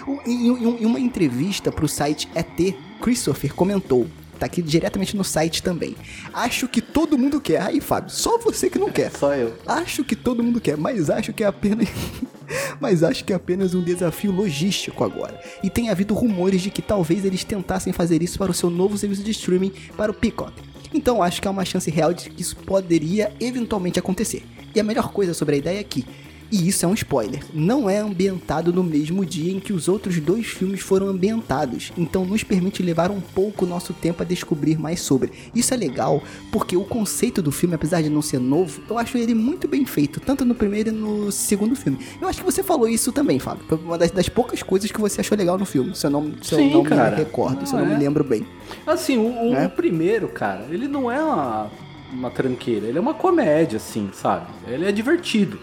O- 0.06 0.20
Em, 0.26 0.48
em- 0.48 0.82
em 0.82 0.86
uma 0.86 1.00
entrevista 1.00 1.70
para 1.72 1.84
o 1.84 1.88
site 1.88 2.28
ET, 2.34 2.74
Christopher 3.00 3.54
comentou. 3.54 4.06
Tá 4.38 4.46
aqui 4.46 4.60
diretamente 4.60 5.16
no 5.16 5.22
site 5.22 5.62
também. 5.62 5.94
Acho 6.32 6.66
que 6.66 6.80
todo 6.82 7.16
mundo 7.16 7.40
quer. 7.40 7.62
Aí, 7.62 7.80
Fábio, 7.80 8.10
só 8.10 8.36
você 8.38 8.68
que 8.68 8.78
não 8.80 8.90
quer. 8.90 9.12
Só 9.12 9.32
eu. 9.34 9.54
Acho 9.64 10.02
que 10.04 10.16
todo 10.16 10.42
mundo 10.42 10.60
quer, 10.60 10.76
mas 10.76 11.08
acho 11.08 11.32
que 11.32 11.44
é 11.44 11.46
apenas. 11.46 11.88
mas 12.80 13.02
acho 13.02 13.24
que 13.24 13.32
é 13.32 13.36
apenas 13.36 13.74
um 13.74 13.80
desafio 13.82 14.32
logístico 14.32 15.04
agora. 15.04 15.40
E 15.62 15.70
tem 15.70 15.88
havido 15.88 16.14
rumores 16.14 16.62
de 16.62 16.70
que 16.70 16.82
talvez 16.82 17.24
eles 17.24 17.44
tentassem 17.44 17.92
fazer 17.92 18.22
isso 18.22 18.36
para 18.38 18.50
o 18.50 18.54
seu 18.54 18.68
novo 18.70 18.98
serviço 18.98 19.22
de 19.22 19.30
streaming 19.30 19.72
para 19.96 20.10
o 20.10 20.14
Peacock. 20.14 20.52
Então 20.92 21.22
acho 21.22 21.40
que 21.40 21.48
há 21.48 21.50
uma 21.50 21.64
chance 21.64 21.90
real 21.90 22.12
de 22.12 22.28
que 22.30 22.42
isso 22.42 22.56
poderia 22.56 23.32
eventualmente 23.40 23.98
acontecer. 23.98 24.44
E 24.74 24.80
a 24.80 24.84
melhor 24.84 25.12
coisa 25.12 25.32
sobre 25.32 25.54
a 25.54 25.58
ideia 25.58 25.78
é 25.78 25.84
que, 25.84 26.04
e 26.50 26.68
isso 26.68 26.84
é 26.84 26.88
um 26.88 26.94
spoiler, 26.94 27.42
não 27.52 27.88
é 27.90 27.98
ambientado 27.98 28.72
no 28.72 28.82
mesmo 28.84 29.24
dia 29.24 29.52
em 29.52 29.58
que 29.60 29.72
os 29.72 29.88
outros 29.88 30.18
dois 30.20 30.46
filmes 30.46 30.80
foram 30.80 31.08
ambientados, 31.08 31.92
então 31.96 32.24
nos 32.24 32.44
permite 32.44 32.82
levar 32.82 33.10
um 33.10 33.20
pouco 33.20 33.66
nosso 33.66 33.92
tempo 33.92 34.22
a 34.22 34.26
descobrir 34.26 34.78
mais 34.78 35.00
sobre. 35.00 35.32
Isso 35.54 35.74
é 35.74 35.76
legal, 35.76 36.22
porque 36.52 36.76
o 36.76 36.84
conceito 36.84 37.42
do 37.42 37.50
filme, 37.50 37.74
apesar 37.74 38.02
de 38.02 38.08
não 38.10 38.22
ser 38.22 38.38
novo, 38.38 38.82
eu 38.88 38.98
acho 38.98 39.18
ele 39.18 39.34
muito 39.34 39.66
bem 39.66 39.84
feito, 39.84 40.20
tanto 40.20 40.44
no 40.44 40.54
primeiro 40.54 40.90
e 40.90 40.92
no 40.92 41.32
segundo 41.32 41.74
filme. 41.74 41.98
Eu 42.20 42.28
acho 42.28 42.38
que 42.40 42.44
você 42.44 42.62
falou 42.62 42.88
isso 42.88 43.10
também, 43.10 43.38
Fábio. 43.38 43.64
Foi 43.68 43.78
uma 43.78 43.98
das, 43.98 44.10
das 44.10 44.28
poucas 44.28 44.62
coisas 44.62 44.90
que 44.92 45.00
você 45.00 45.20
achou 45.20 45.36
legal 45.36 45.58
no 45.58 45.64
filme, 45.64 45.94
se 45.94 46.06
eu 46.06 46.10
não, 46.10 46.32
se 46.42 46.54
Sim, 46.54 46.70
eu 46.70 46.78
não 46.78 46.84
cara. 46.84 47.10
me 47.10 47.16
recordo, 47.16 47.66
se 47.66 47.74
eu 47.74 47.78
Não, 47.80 47.86
não 47.86 47.92
é. 47.92 47.96
me 47.98 48.02
lembro 48.04 48.22
bem. 48.22 48.46
Assim, 48.86 49.16
o, 49.16 49.26
o- 49.48 49.50
Né? 49.52 49.66
o 49.66 49.70
primeiro, 49.70 50.28
cara, 50.28 50.66
ele 50.70 50.86
não 50.86 51.10
é 51.10 51.22
uma, 51.22 51.70
uma 52.12 52.30
tranqueira, 52.30 52.86
ele 52.86 52.98
é 52.98 53.00
uma 53.00 53.14
comédia, 53.14 53.76
assim, 53.78 54.10
sabe? 54.12 54.46
Ele 54.68 54.84
é 54.84 54.92
divertido. 54.92 55.58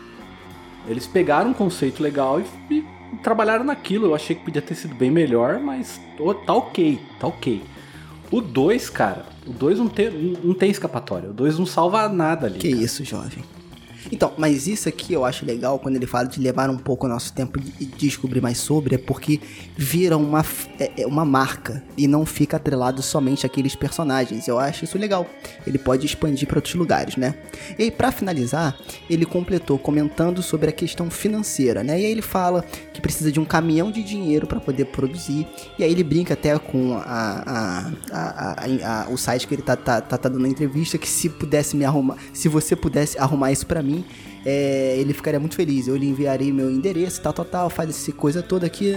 Eles 0.88 1.08
pegaram 1.08 1.52
um 1.52 1.54
conceito 1.54 2.02
legal 2.02 2.41
e, 2.41 2.76
e 2.76 2.86
trabalharam 3.24 3.63
naquilo. 3.63 4.08
Eu 4.08 4.15
achei 4.15 4.36
que 4.36 4.44
podia 4.44 4.62
ter 4.62 4.76
sido 4.76 4.96
bem 4.96 5.12
melhor, 5.12 5.60
mas 5.60 6.00
oh, 6.20 6.34
tá 6.34 6.54
ok, 6.54 7.00
tá 7.20 7.28
ok. 7.28 7.62
O 8.32 8.39
2, 8.39 8.89
cara, 8.89 9.26
o 9.46 9.52
2 9.52 9.80
não 9.80 9.88
tem, 9.89 10.10
não 10.44 10.54
tem 10.54 10.72
escapatória. 10.72 11.30
O 11.30 11.34
2 11.34 11.60
não 11.60 11.65
salva 11.65 12.08
nada 12.08 12.48
ali. 12.48 12.60
Que 12.60 12.72
cara. 12.72 12.84
isso, 12.84 13.04
jovem. 13.04 13.44
Então, 14.10 14.34
mas 14.38 14.68
isso 14.68 14.88
aqui 14.88 15.14
eu 15.14 15.26
acho 15.26 15.46
legal 15.46 15.78
quando 15.80 15.96
ele 15.96 16.08
fala 16.08 16.28
de 16.28 16.40
levar 16.40 16.70
um 16.70 16.78
pouco 16.78 17.06
o 17.06 17.10
nosso 17.10 17.34
tempo 17.34 17.60
e 17.80 17.86
descobrir 17.86 18.42
mais 18.42 18.58
sobre, 18.58 18.96
é 18.96 18.98
porque 18.98 19.40
vira 19.76 20.18
uma, 20.18 20.46
é, 20.80 21.02
é 21.02 21.08
uma 21.08 21.26
marca 21.26 21.84
e 21.98 22.08
não 22.08 22.26
fica 22.26 22.58
atrelado 22.58 23.02
somente 23.02 23.46
àqueles 23.46 23.76
personagens. 23.76 24.48
Eu 24.48 24.58
acho 24.58 24.86
isso 24.86 24.98
legal. 24.98 25.26
Ele 25.68 25.78
pode 25.78 26.06
expandir 26.06 26.48
para 26.48 26.58
outros 26.58 26.76
lugares, 26.76 27.18
né? 27.18 27.36
E 27.78 27.84
aí, 27.84 27.92
pra 27.92 28.12
finalizar, 28.12 28.78
ele 29.10 29.26
completou 29.26 29.78
comentando 29.78 30.42
sobre 30.42 30.70
a 30.70 30.74
questão 30.74 31.10
financeira, 31.10 31.84
né? 31.84 32.00
E 32.00 32.06
aí 32.06 32.12
ele 32.12 32.22
fala 32.22 32.64
que 32.94 33.02
precisa 33.02 33.32
de 33.32 33.40
um 33.40 33.46
caminhão 33.46 33.92
de 33.92 34.02
dinheiro 34.04 34.48
para 34.48 34.60
poder 34.60 34.86
produzir. 34.86 35.48
E 35.78 35.84
aí 35.84 35.92
ele 35.92 36.04
brinca 36.04 36.34
até 36.34 36.58
com 36.58 36.96
a, 36.96 37.92
a, 38.12 39.06
a, 39.06 39.10
o 39.10 39.18
site 39.18 39.48
que 39.48 39.56
ele 39.56 39.62
tá, 39.62 39.76
tá, 39.76 40.02
tá, 40.02 40.18
tá 40.18 40.30
dando 40.30 40.46
a 40.46 40.50
entrevista 40.50 40.98
que 40.98 41.08
se 41.08 41.30
pudesse 41.30 41.76
me 41.76 41.86
arrumar, 41.86 42.18
se 42.34 42.48
você 42.48 42.76
pudesse 42.76 43.18
arrumar 43.18 43.52
isso 43.52 43.66
para 43.66 43.82
mim 43.82 43.90
mim, 43.91 44.06
é, 44.45 44.95
ele 44.97 45.13
ficaria 45.13 45.39
muito 45.39 45.56
feliz. 45.56 45.88
Eu 45.88 45.95
lhe 45.95 46.08
enviarei 46.08 46.51
meu 46.51 46.71
endereço, 46.71 47.21
tal, 47.21 47.34
tal, 47.34 47.45
tal, 47.45 47.69
faz 47.69 47.89
essa 47.89 48.12
coisa 48.12 48.41
toda 48.41 48.65
aqui, 48.65 48.93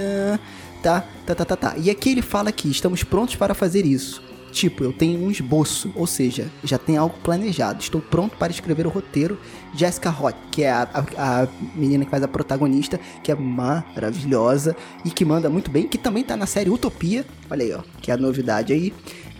tá, 0.83 1.05
tá, 1.27 1.35
tá, 1.35 1.45
tá, 1.45 1.57
tá. 1.57 1.75
E 1.77 1.91
aqui 1.91 2.11
ele 2.11 2.23
fala 2.23 2.53
que 2.53 2.69
estamos 2.71 3.03
prontos 3.03 3.37
para 3.37 3.55
fazer 3.55 3.85
isso. 3.85 4.23
Tipo, 4.55 4.85
eu 4.85 4.93
tenho 4.93 5.19
um 5.19 5.33
esboço, 5.33 5.93
ou 5.97 6.07
seja, 6.07 6.49
já 6.63 6.79
tem 6.79 6.97
algo 6.97 7.17
planejado. 7.25 7.83
Estou 7.83 8.01
pronto 8.01 8.37
para 8.37 8.53
escrever 8.53 8.87
o 8.87 8.89
roteiro. 8.89 9.37
Jessica 9.75 10.11
Roth, 10.11 10.37
que 10.53 10.63
é 10.63 10.71
a, 10.71 10.89
a, 10.95 11.43
a, 11.43 11.49
menina 11.75 12.05
que 12.05 12.11
faz 12.13 12.23
a 12.23 12.29
protagonista, 12.29 13.01
que 13.21 13.33
é 13.33 13.35
maravilhosa 13.35 14.77
e 15.05 15.11
que 15.11 15.25
manda 15.25 15.51
muito 15.51 15.73
bem, 15.73 15.89
que 15.89 15.99
também 15.99 16.23
tá 16.23 16.37
na 16.37 16.47
série 16.47 16.71
Utopia. 16.71 17.27
Olha 17.51 17.65
aí, 17.65 17.73
ó, 17.73 17.83
que 18.01 18.13
é 18.13 18.15
a 18.15 18.17
novidade 18.17 18.73
aí. 18.73 18.95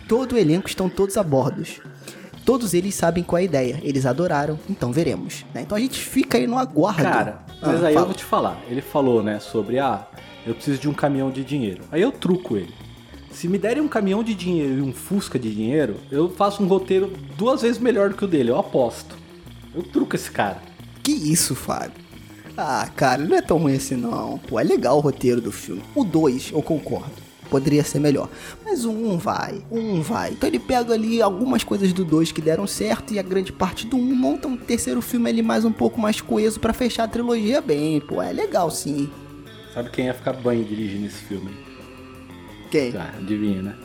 Todo 0.05 0.33
o 0.33 0.37
elenco 0.37 0.67
estão 0.67 0.89
todos 0.89 1.15
a 1.15 1.23
bordos. 1.23 1.79
Todos 2.45 2.75
eles 2.75 2.93
sabem 2.93 3.23
qual 3.23 3.39
é 3.39 3.41
a 3.41 3.45
ideia. 3.45 3.79
Eles 3.81 4.05
adoraram, 4.05 4.59
então 4.69 4.91
veremos. 4.91 5.43
Né? 5.51 5.63
Então 5.63 5.75
a 5.75 5.81
gente 5.81 5.99
fica 5.99 6.37
aí 6.37 6.45
no 6.45 6.59
aguardo. 6.59 7.01
Cara, 7.01 7.43
mas 7.59 7.83
ah, 7.83 7.87
aí 7.87 7.93
fala. 7.95 8.03
eu 8.03 8.05
vou 8.05 8.13
te 8.13 8.23
falar. 8.23 8.61
Ele 8.69 8.81
falou, 8.81 9.23
né, 9.23 9.39
sobre, 9.39 9.79
ah, 9.79 10.07
eu 10.45 10.53
preciso 10.53 10.79
de 10.79 10.87
um 10.87 10.93
caminhão 10.93 11.31
de 11.31 11.43
dinheiro. 11.43 11.81
Aí 11.91 12.03
eu 12.03 12.11
truco 12.11 12.55
ele. 12.55 12.71
Se 13.31 13.47
me 13.47 13.57
derem 13.57 13.81
um 13.81 13.87
caminhão 13.87 14.23
de 14.23 14.35
dinheiro 14.35 14.77
e 14.77 14.81
um 14.81 14.93
Fusca 14.93 15.39
de 15.39 15.53
dinheiro, 15.53 15.95
eu 16.11 16.29
faço 16.29 16.61
um 16.63 16.67
roteiro 16.67 17.11
duas 17.35 17.63
vezes 17.63 17.79
melhor 17.79 18.09
do 18.09 18.15
que 18.15 18.23
o 18.23 18.27
dele, 18.27 18.51
eu 18.51 18.59
aposto. 18.59 19.17
Eu 19.73 19.81
truco 19.81 20.15
esse 20.15 20.29
cara. 20.29 20.61
Que 21.01 21.11
isso, 21.11 21.55
Fábio? 21.55 22.05
Ah, 22.55 22.87
cara, 22.95 23.23
não 23.23 23.35
é 23.35 23.41
tão 23.41 23.57
ruim 23.57 23.75
assim 23.75 23.95
não. 23.95 24.37
Pô, 24.37 24.59
é 24.59 24.63
legal 24.63 24.97
o 24.97 25.01
roteiro 25.01 25.41
do 25.41 25.51
filme. 25.51 25.81
O 25.95 26.03
2, 26.05 26.51
eu 26.53 26.61
concordo 26.61 27.24
poderia 27.45 27.83
ser 27.83 27.99
melhor. 27.99 28.29
Mas 28.63 28.85
o 28.85 28.91
1 28.91 29.13
um 29.13 29.17
vai, 29.17 29.61
o 29.69 29.77
1 29.77 29.95
um 29.95 30.01
vai. 30.01 30.31
Então 30.31 30.47
ele 30.47 30.59
pega 30.59 30.93
ali 30.93 31.21
algumas 31.21 31.63
coisas 31.63 31.93
do 31.93 32.03
2 32.03 32.31
que 32.31 32.41
deram 32.41 32.67
certo 32.67 33.13
e 33.13 33.19
a 33.19 33.23
grande 33.23 33.51
parte 33.51 33.85
do 33.85 33.97
1 33.97 33.99
um, 33.99 34.15
monta 34.15 34.47
um 34.47 34.57
terceiro 34.57 35.01
filme 35.01 35.29
ali 35.29 35.41
mais 35.41 35.65
um 35.65 35.71
pouco 35.71 35.99
mais 35.99 36.21
coeso 36.21 36.59
para 36.59 36.73
fechar 36.73 37.05
a 37.05 37.07
trilogia 37.07 37.61
bem. 37.61 38.01
Pô, 38.01 38.21
é 38.21 38.31
legal 38.31 38.69
sim. 38.69 39.09
Sabe 39.73 39.89
quem 39.89 40.05
ia 40.05 40.13
ficar 40.13 40.33
banho 40.33 40.63
dirigindo 40.63 41.05
esse 41.05 41.21
filme? 41.23 41.51
Quem? 42.71 42.95
Ah, 42.95 43.13
adivinha, 43.17 43.61
né? 43.61 43.75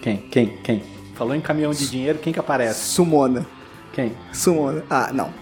Quem? 0.00 0.16
Quem? 0.16 0.56
Quem? 0.62 0.82
Falou 1.14 1.34
em 1.34 1.40
caminhão 1.40 1.72
de 1.72 1.88
dinheiro, 1.88 2.18
quem 2.18 2.32
que 2.32 2.40
aparece? 2.40 2.80
Sumona. 2.94 3.46
Quem? 3.92 4.12
Sumona. 4.32 4.84
Ah, 4.88 5.10
não. 5.12 5.32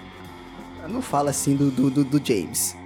Não 0.88 1.02
fala 1.02 1.30
assim 1.30 1.54
do, 1.54 1.70
do, 1.70 1.90
do, 1.90 2.04
do 2.04 2.26
James. 2.26 2.76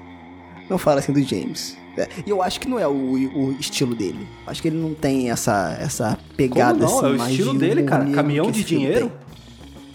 Não 0.69 0.77
fala 0.77 1.01
assim 1.01 1.13
do 1.13 1.23
James. 1.23 1.77
É, 1.97 2.09
e 2.27 2.31
eu 2.31 2.43
acho 2.43 2.59
que 2.59 2.69
não 2.69 2.79
é 2.79 2.87
o, 2.87 2.93
o, 2.93 3.57
estilo 3.61 3.95
dele. 3.95 4.27
Acho 4.47 4.63
que 4.63 4.69
ele 4.69 4.79
não 4.79 4.95
tem 4.95 5.31
essa, 5.31 5.77
essa 5.79 6.19
pegada 6.37 6.87
Como 6.87 7.03
não? 7.03 7.13
assim. 7.13 7.23
É 7.23 7.27
o 7.27 7.29
estilo 7.29 7.55
dele, 7.55 7.83
cara. 7.83 8.11
Caminhão 8.11 8.51
de 8.51 8.65
dinheiro. 8.65 9.11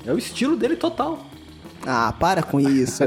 Tem. 0.03 0.11
É 0.11 0.13
o 0.13 0.17
estilo 0.17 0.55
dele 0.55 0.75
total. 0.75 1.25
Ah, 1.85 2.13
para 2.19 2.43
com 2.43 2.59
isso. 2.59 3.03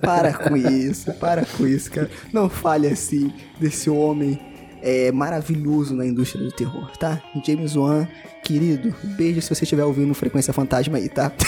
para 0.00 0.32
com 0.32 0.56
isso. 0.56 1.12
Para 1.14 1.44
com 1.44 1.66
isso, 1.66 1.90
cara. 1.90 2.10
Não 2.32 2.48
fale 2.48 2.86
assim 2.88 3.32
desse 3.58 3.88
homem 3.88 4.38
é, 4.82 5.10
maravilhoso 5.12 5.94
na 5.94 6.04
indústria 6.04 6.44
do 6.44 6.52
terror, 6.52 6.90
tá? 6.98 7.22
James 7.44 7.74
Wan, 7.74 8.06
querido, 8.42 8.94
beijo 9.16 9.40
se 9.42 9.54
você 9.54 9.64
estiver 9.64 9.84
ouvindo 9.84 10.14
Frequência 10.14 10.52
Fantasma 10.52 10.98
aí, 10.98 11.08
tá? 11.08 11.32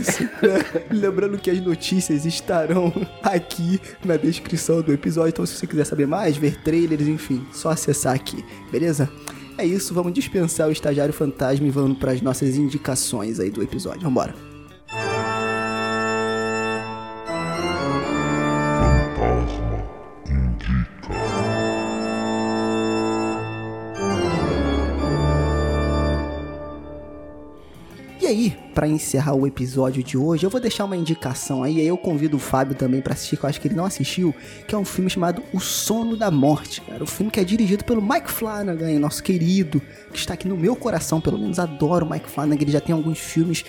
Isso. 0.00 0.22
Né? 0.22 0.84
Lembrando 0.90 1.38
que 1.38 1.50
as 1.50 1.60
notícias 1.60 2.24
estarão 2.24 2.92
aqui 3.22 3.80
na 4.04 4.16
descrição 4.16 4.80
do 4.80 4.92
episódio. 4.92 5.30
Então, 5.30 5.46
se 5.46 5.56
você 5.56 5.66
quiser 5.66 5.84
saber 5.84 6.06
mais, 6.06 6.36
ver 6.36 6.62
trailers, 6.62 7.06
enfim, 7.06 7.46
só 7.52 7.70
acessar 7.70 8.14
aqui, 8.14 8.44
beleza? 8.70 9.10
É 9.58 9.64
isso, 9.64 9.92
vamos 9.92 10.12
dispensar 10.14 10.68
o 10.68 10.72
estagiário 10.72 11.12
fantasma 11.12 11.66
e 11.66 11.70
vamos 11.70 11.98
para 11.98 12.12
as 12.12 12.22
nossas 12.22 12.56
indicações 12.56 13.38
aí 13.38 13.50
do 13.50 13.62
episódio. 13.62 14.02
Vambora. 14.02 14.34
aí, 28.30 28.56
para 28.74 28.86
encerrar 28.86 29.34
o 29.34 29.46
episódio 29.46 30.02
de 30.02 30.16
hoje, 30.16 30.44
eu 30.44 30.50
vou 30.50 30.60
deixar 30.60 30.84
uma 30.84 30.96
indicação 30.96 31.62
aí, 31.62 31.80
aí 31.80 31.86
eu 31.86 31.98
convido 31.98 32.36
o 32.36 32.40
Fábio 32.40 32.74
também 32.74 33.00
para 33.00 33.14
assistir, 33.14 33.36
que 33.36 33.44
eu 33.44 33.48
acho 33.48 33.60
que 33.60 33.68
ele 33.68 33.74
não 33.74 33.84
assistiu, 33.84 34.34
que 34.66 34.74
é 34.74 34.78
um 34.78 34.84
filme 34.84 35.10
chamado 35.10 35.42
O 35.52 35.60
Sono 35.60 36.16
da 36.16 36.30
Morte, 36.30 36.80
cara. 36.80 37.02
O 37.02 37.06
filme 37.06 37.30
que 37.30 37.40
é 37.40 37.44
dirigido 37.44 37.84
pelo 37.84 38.00
Mike 38.00 38.30
Flanagan, 38.30 38.98
nosso 38.98 39.22
querido, 39.22 39.82
que 40.12 40.18
está 40.18 40.34
aqui 40.34 40.48
no 40.48 40.56
meu 40.56 40.76
coração, 40.76 41.20
pelo 41.20 41.38
menos 41.38 41.58
adoro 41.58 42.06
o 42.06 42.10
Mike 42.10 42.28
Flanagan, 42.28 42.62
ele 42.62 42.72
já 42.72 42.80
tem 42.80 42.94
alguns 42.94 43.18
filmes 43.18 43.64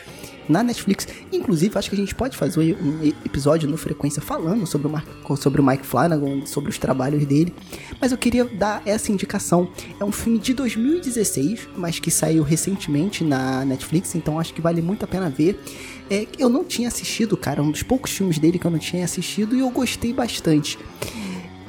na 0.47 0.63
Netflix. 0.63 1.07
Inclusive, 1.31 1.77
acho 1.77 1.89
que 1.89 1.95
a 1.95 1.99
gente 1.99 2.15
pode 2.15 2.37
fazer 2.37 2.77
um 2.81 3.03
episódio 3.25 3.69
no 3.69 3.77
Frequência 3.77 4.21
falando 4.21 4.65
sobre 4.65 4.87
o, 4.87 4.89
Mark, 4.89 5.07
sobre 5.37 5.61
o 5.61 5.63
Mike 5.63 5.85
Flanagan, 5.85 6.45
sobre 6.45 6.69
os 6.69 6.77
trabalhos 6.77 7.25
dele. 7.25 7.53
Mas 7.99 8.11
eu 8.11 8.17
queria 8.17 8.45
dar 8.45 8.81
essa 8.85 9.11
indicação. 9.11 9.69
É 9.99 10.05
um 10.05 10.11
filme 10.11 10.39
de 10.39 10.53
2016, 10.53 11.69
mas 11.75 11.99
que 11.99 12.11
saiu 12.11 12.43
recentemente 12.43 13.23
na 13.23 13.65
Netflix, 13.65 14.15
então 14.15 14.39
acho 14.39 14.53
que 14.53 14.61
vale 14.61 14.81
muito 14.81 15.05
a 15.05 15.07
pena 15.07 15.29
ver. 15.29 15.59
É, 16.09 16.27
eu 16.37 16.49
não 16.49 16.63
tinha 16.63 16.87
assistido, 16.87 17.37
cara, 17.37 17.61
um 17.61 17.71
dos 17.71 17.83
poucos 17.83 18.11
filmes 18.11 18.37
dele 18.37 18.59
que 18.59 18.65
eu 18.65 18.71
não 18.71 18.79
tinha 18.79 19.05
assistido 19.05 19.55
e 19.55 19.59
eu 19.59 19.69
gostei 19.69 20.11
bastante. 20.11 20.77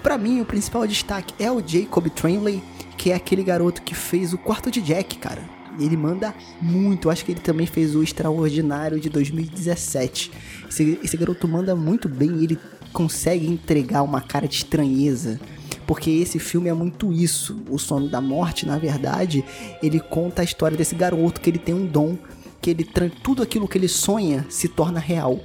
Para 0.02 0.18
mim, 0.18 0.40
o 0.40 0.44
principal 0.44 0.86
destaque 0.86 1.32
é 1.38 1.50
o 1.50 1.62
Jacob 1.64 2.08
Tremblay, 2.10 2.60
que 2.96 3.12
é 3.12 3.14
aquele 3.14 3.44
garoto 3.44 3.82
que 3.82 3.94
fez 3.94 4.32
o 4.32 4.38
quarto 4.38 4.70
de 4.70 4.80
Jack, 4.80 5.16
cara 5.18 5.61
ele 5.78 5.96
manda 5.96 6.34
muito. 6.60 7.10
Acho 7.10 7.24
que 7.24 7.32
ele 7.32 7.40
também 7.40 7.66
fez 7.66 7.94
o 7.94 8.02
Extraordinário 8.02 9.00
de 9.00 9.08
2017. 9.08 10.30
Esse, 10.68 10.98
esse 11.02 11.16
garoto 11.16 11.46
manda 11.48 11.74
muito 11.74 12.08
bem 12.08 12.42
ele 12.42 12.58
consegue 12.92 13.46
entregar 13.46 14.02
uma 14.02 14.20
cara 14.20 14.46
de 14.46 14.56
estranheza. 14.56 15.40
Porque 15.86 16.10
esse 16.10 16.38
filme 16.38 16.68
é 16.68 16.74
muito 16.74 17.12
isso. 17.12 17.60
O 17.68 17.78
Sono 17.78 18.08
da 18.08 18.20
Morte, 18.20 18.66
na 18.66 18.78
verdade, 18.78 19.44
ele 19.82 19.98
conta 19.98 20.42
a 20.42 20.44
história 20.44 20.76
desse 20.76 20.94
garoto 20.94 21.40
que 21.40 21.50
ele 21.50 21.58
tem 21.58 21.74
um 21.74 21.86
dom, 21.86 22.16
que 22.60 22.70
ele 22.70 22.88
tudo 23.22 23.42
aquilo 23.42 23.66
que 23.66 23.76
ele 23.76 23.88
sonha 23.88 24.46
se 24.48 24.68
torna 24.68 25.00
real. 25.00 25.40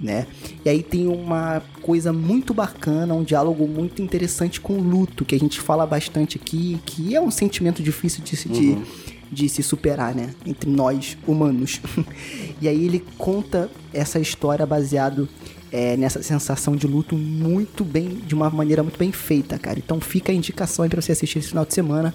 Né? 0.00 0.26
E 0.64 0.68
aí 0.68 0.82
tem 0.82 1.06
uma 1.06 1.62
coisa 1.80 2.12
muito 2.12 2.52
bacana, 2.52 3.14
um 3.14 3.22
diálogo 3.22 3.68
muito 3.68 4.02
interessante 4.02 4.60
com 4.60 4.72
o 4.72 4.82
luto, 4.82 5.24
que 5.24 5.32
a 5.32 5.38
gente 5.38 5.60
fala 5.60 5.86
bastante 5.86 6.36
aqui, 6.36 6.80
que 6.84 7.14
é 7.14 7.20
um 7.20 7.30
sentimento 7.30 7.80
difícil 7.80 8.24
de, 8.24 8.70
uhum. 8.70 8.84
De, 9.32 9.48
se 9.48 9.62
superar, 9.62 10.14
né? 10.14 10.34
Entre 10.44 10.68
nós, 10.68 11.16
humanos. 11.26 11.80
e 12.60 12.68
aí 12.68 12.84
ele 12.84 13.04
conta 13.16 13.70
essa 13.92 14.20
história 14.20 14.66
baseado 14.66 15.28
é, 15.72 15.96
nessa 15.96 16.22
sensação 16.22 16.76
de 16.76 16.86
luto 16.86 17.16
muito 17.16 17.82
bem, 17.82 18.20
de 18.26 18.34
uma 18.34 18.50
maneira 18.50 18.82
muito 18.82 18.98
bem 18.98 19.10
feita, 19.10 19.58
cara. 19.58 19.78
Então 19.78 20.00
fica 20.00 20.30
a 20.30 20.34
indicação 20.34 20.82
aí 20.82 20.90
pra 20.90 21.00
você 21.00 21.12
assistir 21.12 21.38
esse 21.38 21.48
final 21.48 21.64
de 21.64 21.72
semana. 21.72 22.14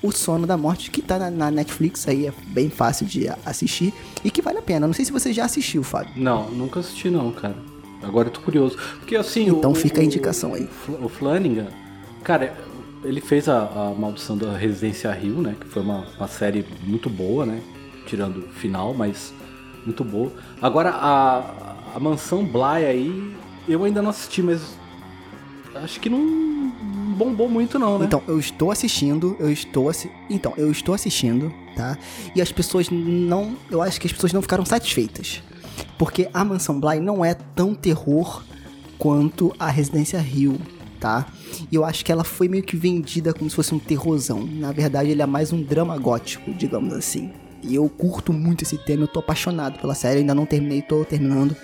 O 0.00 0.12
Sono 0.12 0.46
da 0.46 0.56
Morte, 0.56 0.92
que 0.92 1.02
tá 1.02 1.18
na, 1.18 1.30
na, 1.30 1.50
Netflix 1.50 2.06
aí, 2.06 2.26
é 2.26 2.32
bem 2.48 2.70
fácil 2.70 3.04
de 3.04 3.28
assistir 3.44 3.92
e 4.22 4.30
que 4.30 4.40
vale 4.40 4.58
a 4.58 4.62
pena. 4.62 4.86
Não 4.86 4.94
sei 4.94 5.04
se 5.04 5.10
você 5.10 5.32
já 5.32 5.44
assistiu, 5.46 5.82
Fábio. 5.82 6.12
Não, 6.14 6.48
nunca 6.50 6.78
assisti 6.78 7.10
não, 7.10 7.32
cara. 7.32 7.56
Agora 8.02 8.28
eu 8.28 8.32
tô 8.32 8.40
curioso. 8.40 8.76
Porque 8.98 9.16
assim. 9.16 9.48
Então 9.48 9.72
o, 9.72 9.74
fica 9.74 10.00
a 10.00 10.04
indicação 10.04 10.54
aí. 10.54 10.68
O 11.02 11.08
Flanagan, 11.08 11.66
cara, 12.22 12.56
ele 13.04 13.20
fez 13.20 13.48
a, 13.48 13.62
a 13.62 13.94
Maldição 13.98 14.36
da 14.36 14.56
Residência 14.56 15.10
Rio, 15.12 15.40
né? 15.40 15.56
Que 15.58 15.66
foi 15.66 15.82
uma, 15.82 16.06
uma 16.16 16.28
série 16.28 16.64
muito 16.82 17.08
boa, 17.08 17.46
né? 17.46 17.60
Tirando 18.06 18.38
o 18.38 18.48
final, 18.48 18.94
mas 18.94 19.32
muito 19.84 20.04
boa. 20.04 20.32
Agora, 20.60 20.90
a, 20.90 21.74
a 21.94 22.00
Mansão 22.00 22.44
Bly 22.44 22.86
aí, 22.86 23.36
eu 23.68 23.84
ainda 23.84 24.02
não 24.02 24.10
assisti, 24.10 24.42
mas 24.42 24.78
acho 25.74 26.00
que 26.00 26.08
não 26.08 26.72
bombou 27.16 27.48
muito 27.48 27.78
não, 27.78 27.98
né? 27.98 28.06
Então, 28.06 28.22
eu 28.26 28.38
estou 28.38 28.70
assistindo, 28.70 29.36
eu 29.38 29.50
estou 29.50 29.88
assi... 29.88 30.10
Então, 30.28 30.52
eu 30.56 30.70
estou 30.70 30.94
assistindo, 30.94 31.52
tá? 31.76 31.98
E 32.34 32.40
as 32.40 32.52
pessoas 32.52 32.88
não, 32.90 33.56
eu 33.70 33.82
acho 33.82 34.00
que 34.00 34.06
as 34.06 34.12
pessoas 34.12 34.32
não 34.32 34.42
ficaram 34.42 34.64
satisfeitas. 34.64 35.42
Porque 35.96 36.28
a 36.32 36.44
Mansão 36.44 36.78
Bly 36.78 37.00
não 37.00 37.24
é 37.24 37.34
tão 37.34 37.74
terror 37.74 38.42
quanto 38.98 39.54
a 39.58 39.68
Residência 39.68 40.18
Rio, 40.20 40.58
tá? 41.00 41.26
E 41.70 41.74
eu 41.74 41.84
acho 41.84 42.04
que 42.04 42.12
ela 42.12 42.24
foi 42.24 42.48
meio 42.48 42.62
que 42.62 42.76
vendida 42.76 43.32
como 43.32 43.48
se 43.48 43.56
fosse 43.56 43.74
um 43.74 43.78
terrorzão. 43.78 44.44
Na 44.44 44.72
verdade, 44.72 45.10
ele 45.10 45.22
é 45.22 45.26
mais 45.26 45.52
um 45.52 45.62
drama 45.62 45.96
gótico, 45.98 46.52
digamos 46.52 46.92
assim. 46.92 47.30
E 47.62 47.74
eu 47.74 47.88
curto 47.88 48.32
muito 48.32 48.62
esse 48.62 48.78
tema, 48.78 49.04
eu 49.04 49.08
tô 49.08 49.20
apaixonado 49.20 49.78
pela 49.78 49.94
série, 49.94 50.20
ainda 50.20 50.34
não 50.34 50.46
terminei, 50.46 50.82
tô 50.82 51.04
terminando. 51.04 51.56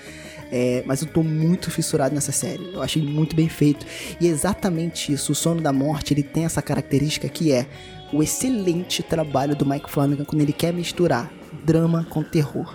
É, 0.51 0.85
mas 0.87 1.03
eu 1.03 1.09
tô 1.09 1.23
muito 1.23 1.71
fissurado 1.71 2.15
nessa 2.15 2.33
série. 2.33 2.73
Eu 2.73 2.83
achei 2.83 3.03
muito 3.03 3.35
bem 3.35 3.49
feito. 3.49 3.85
E 4.21 4.27
é 4.27 4.31
exatamente 4.31 5.13
isso. 5.13 5.33
O 5.33 5.35
Sono 5.35 5.61
da 5.61 5.73
Morte, 5.73 6.15
ele 6.15 6.23
tem 6.23 6.45
essa 6.45 6.63
característica 6.63 7.29
que 7.29 7.51
é 7.51 7.67
o 8.13 8.23
excelente 8.23 9.03
trabalho 9.03 9.57
do 9.57 9.67
Mike 9.67 9.91
Flanagan 9.91 10.25
quando 10.25 10.43
ele 10.43 10.53
quer 10.53 10.73
misturar 10.73 11.33
drama 11.65 12.07
com 12.09 12.23
terror. 12.23 12.73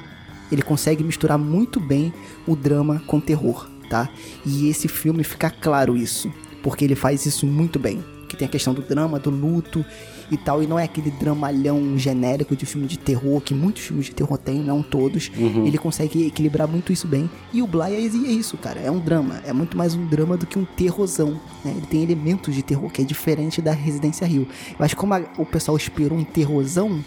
Ele 0.51 0.61
consegue 0.61 1.03
misturar 1.03 1.37
muito 1.37 1.79
bem 1.79 2.13
o 2.47 2.55
drama 2.55 3.01
com 3.05 3.19
terror, 3.19 3.69
tá? 3.89 4.09
E 4.45 4.67
esse 4.67 4.87
filme 4.87 5.23
fica 5.23 5.49
claro 5.49 5.95
isso, 5.95 6.31
porque 6.61 6.85
ele 6.85 6.95
faz 6.95 7.25
isso 7.25 7.45
muito 7.45 7.79
bem. 7.79 8.03
Que 8.27 8.37
tem 8.37 8.47
a 8.47 8.51
questão 8.51 8.73
do 8.75 8.81
drama, 8.83 9.17
do 9.17 9.31
luto 9.31 9.83
e 10.29 10.37
tal, 10.37 10.61
e 10.61 10.67
não 10.67 10.77
é 10.77 10.83
aquele 10.83 11.09
dramalhão 11.09 11.97
genérico 11.97 12.55
de 12.55 12.63
filme 12.63 12.85
de 12.85 12.97
terror 12.97 13.41
que 13.41 13.55
muitos 13.55 13.83
filmes 13.83 14.05
de 14.05 14.13
terror 14.13 14.37
têm, 14.37 14.59
não 14.59 14.83
todos. 14.83 15.31
Uhum. 15.35 15.65
Ele 15.65 15.77
consegue 15.79 16.27
equilibrar 16.27 16.67
muito 16.67 16.93
isso 16.93 17.07
bem. 17.07 17.29
E 17.51 17.61
o 17.61 17.67
Bly 17.67 17.95
é 17.95 17.99
isso, 17.99 18.55
cara. 18.57 18.79
É 18.79 18.91
um 18.91 18.99
drama. 18.99 19.41
É 19.45 19.51
muito 19.51 19.75
mais 19.75 19.95
um 19.95 20.05
drama 20.05 20.37
do 20.37 20.45
que 20.45 20.59
um 20.59 20.65
terrorzão. 20.65 21.41
Né? 21.65 21.73
Ele 21.75 21.87
tem 21.87 22.03
elementos 22.03 22.53
de 22.53 22.61
terror 22.61 22.91
que 22.91 23.01
é 23.01 23.05
diferente 23.05 23.61
da 23.61 23.71
Residência 23.71 24.27
Rio. 24.27 24.47
Que 24.87 24.95
como 24.95 25.15
a, 25.15 25.21
o 25.37 25.45
pessoal 25.45 25.75
esperou 25.75 26.17
um 26.17 26.23
terrorzão, 26.23 27.03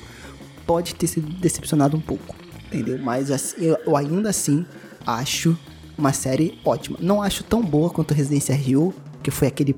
pode 0.67 0.97
ter 0.97 1.07
sido 1.07 1.29
decepcionado 1.35 1.97
um 1.97 2.01
pouco. 2.01 2.35
Entendeu? 2.67 2.99
Mas 2.99 3.31
assim, 3.31 3.57
eu, 3.65 3.79
eu 3.87 3.97
ainda 3.97 4.31
assim 4.31 4.67
acho 5.07 5.57
uma 5.97 6.13
série 6.13 6.59
ótima. 6.65 6.99
Não 7.01 7.23
acho 7.23 7.45
tão 7.45 7.63
boa 7.63 7.91
quanto 7.91 8.15
Residência 8.15 8.55
Rio, 8.55 8.93
que 9.23 9.31
foi 9.31 9.49
aquele 9.49 9.75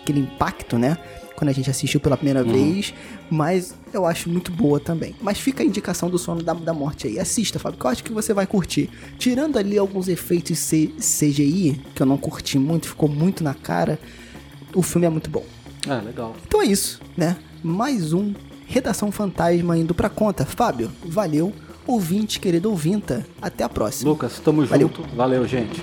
aquele 0.00 0.20
impacto, 0.20 0.78
né? 0.78 0.98
Quando 1.34 1.48
a 1.48 1.52
gente 1.52 1.68
assistiu 1.68 1.98
pela 1.98 2.16
primeira 2.16 2.44
vez, 2.44 2.94
mas 3.28 3.74
eu 3.92 4.06
acho 4.06 4.28
muito 4.30 4.52
boa 4.52 4.78
também. 4.78 5.16
Mas 5.20 5.38
fica 5.38 5.62
a 5.64 5.66
indicação 5.66 6.08
do 6.08 6.16
sono 6.18 6.42
da, 6.42 6.52
da 6.54 6.72
morte 6.72 7.08
aí. 7.08 7.18
Assista, 7.18 7.58
Fábio, 7.58 7.78
que 7.78 7.84
eu 7.86 7.90
acho 7.90 8.04
que 8.04 8.12
você 8.12 8.32
vai 8.32 8.46
curtir. 8.46 8.88
Tirando 9.18 9.58
ali 9.58 9.76
alguns 9.76 10.06
efeitos 10.06 10.56
C- 10.58 10.92
CGI, 10.98 11.80
que 11.94 12.00
eu 12.02 12.06
não 12.06 12.16
curti 12.16 12.56
muito, 12.58 12.86
ficou 12.88 13.08
muito 13.08 13.42
na 13.42 13.52
cara, 13.52 13.98
o 14.74 14.80
filme 14.82 15.06
é 15.06 15.10
muito 15.10 15.28
bom. 15.28 15.44
Ah, 15.88 16.00
legal. 16.04 16.36
Então 16.46 16.62
é 16.62 16.66
isso, 16.66 17.00
né? 17.16 17.36
Mais 17.62 18.12
um 18.12 18.32
Redação 18.66 19.10
Fantasma 19.10 19.76
indo 19.76 19.92
pra 19.94 20.08
conta. 20.08 20.44
Fábio, 20.46 20.90
valeu. 21.04 21.52
Ouvinte, 21.86 22.38
querido 22.38 22.70
ouvinta, 22.70 23.26
até 23.42 23.64
a 23.64 23.68
próxima. 23.68 24.10
Lucas, 24.10 24.38
tamo 24.38 24.64
Valeu. 24.64 24.86
junto. 24.88 25.02
Valeu, 25.16 25.46
gente. 25.48 25.82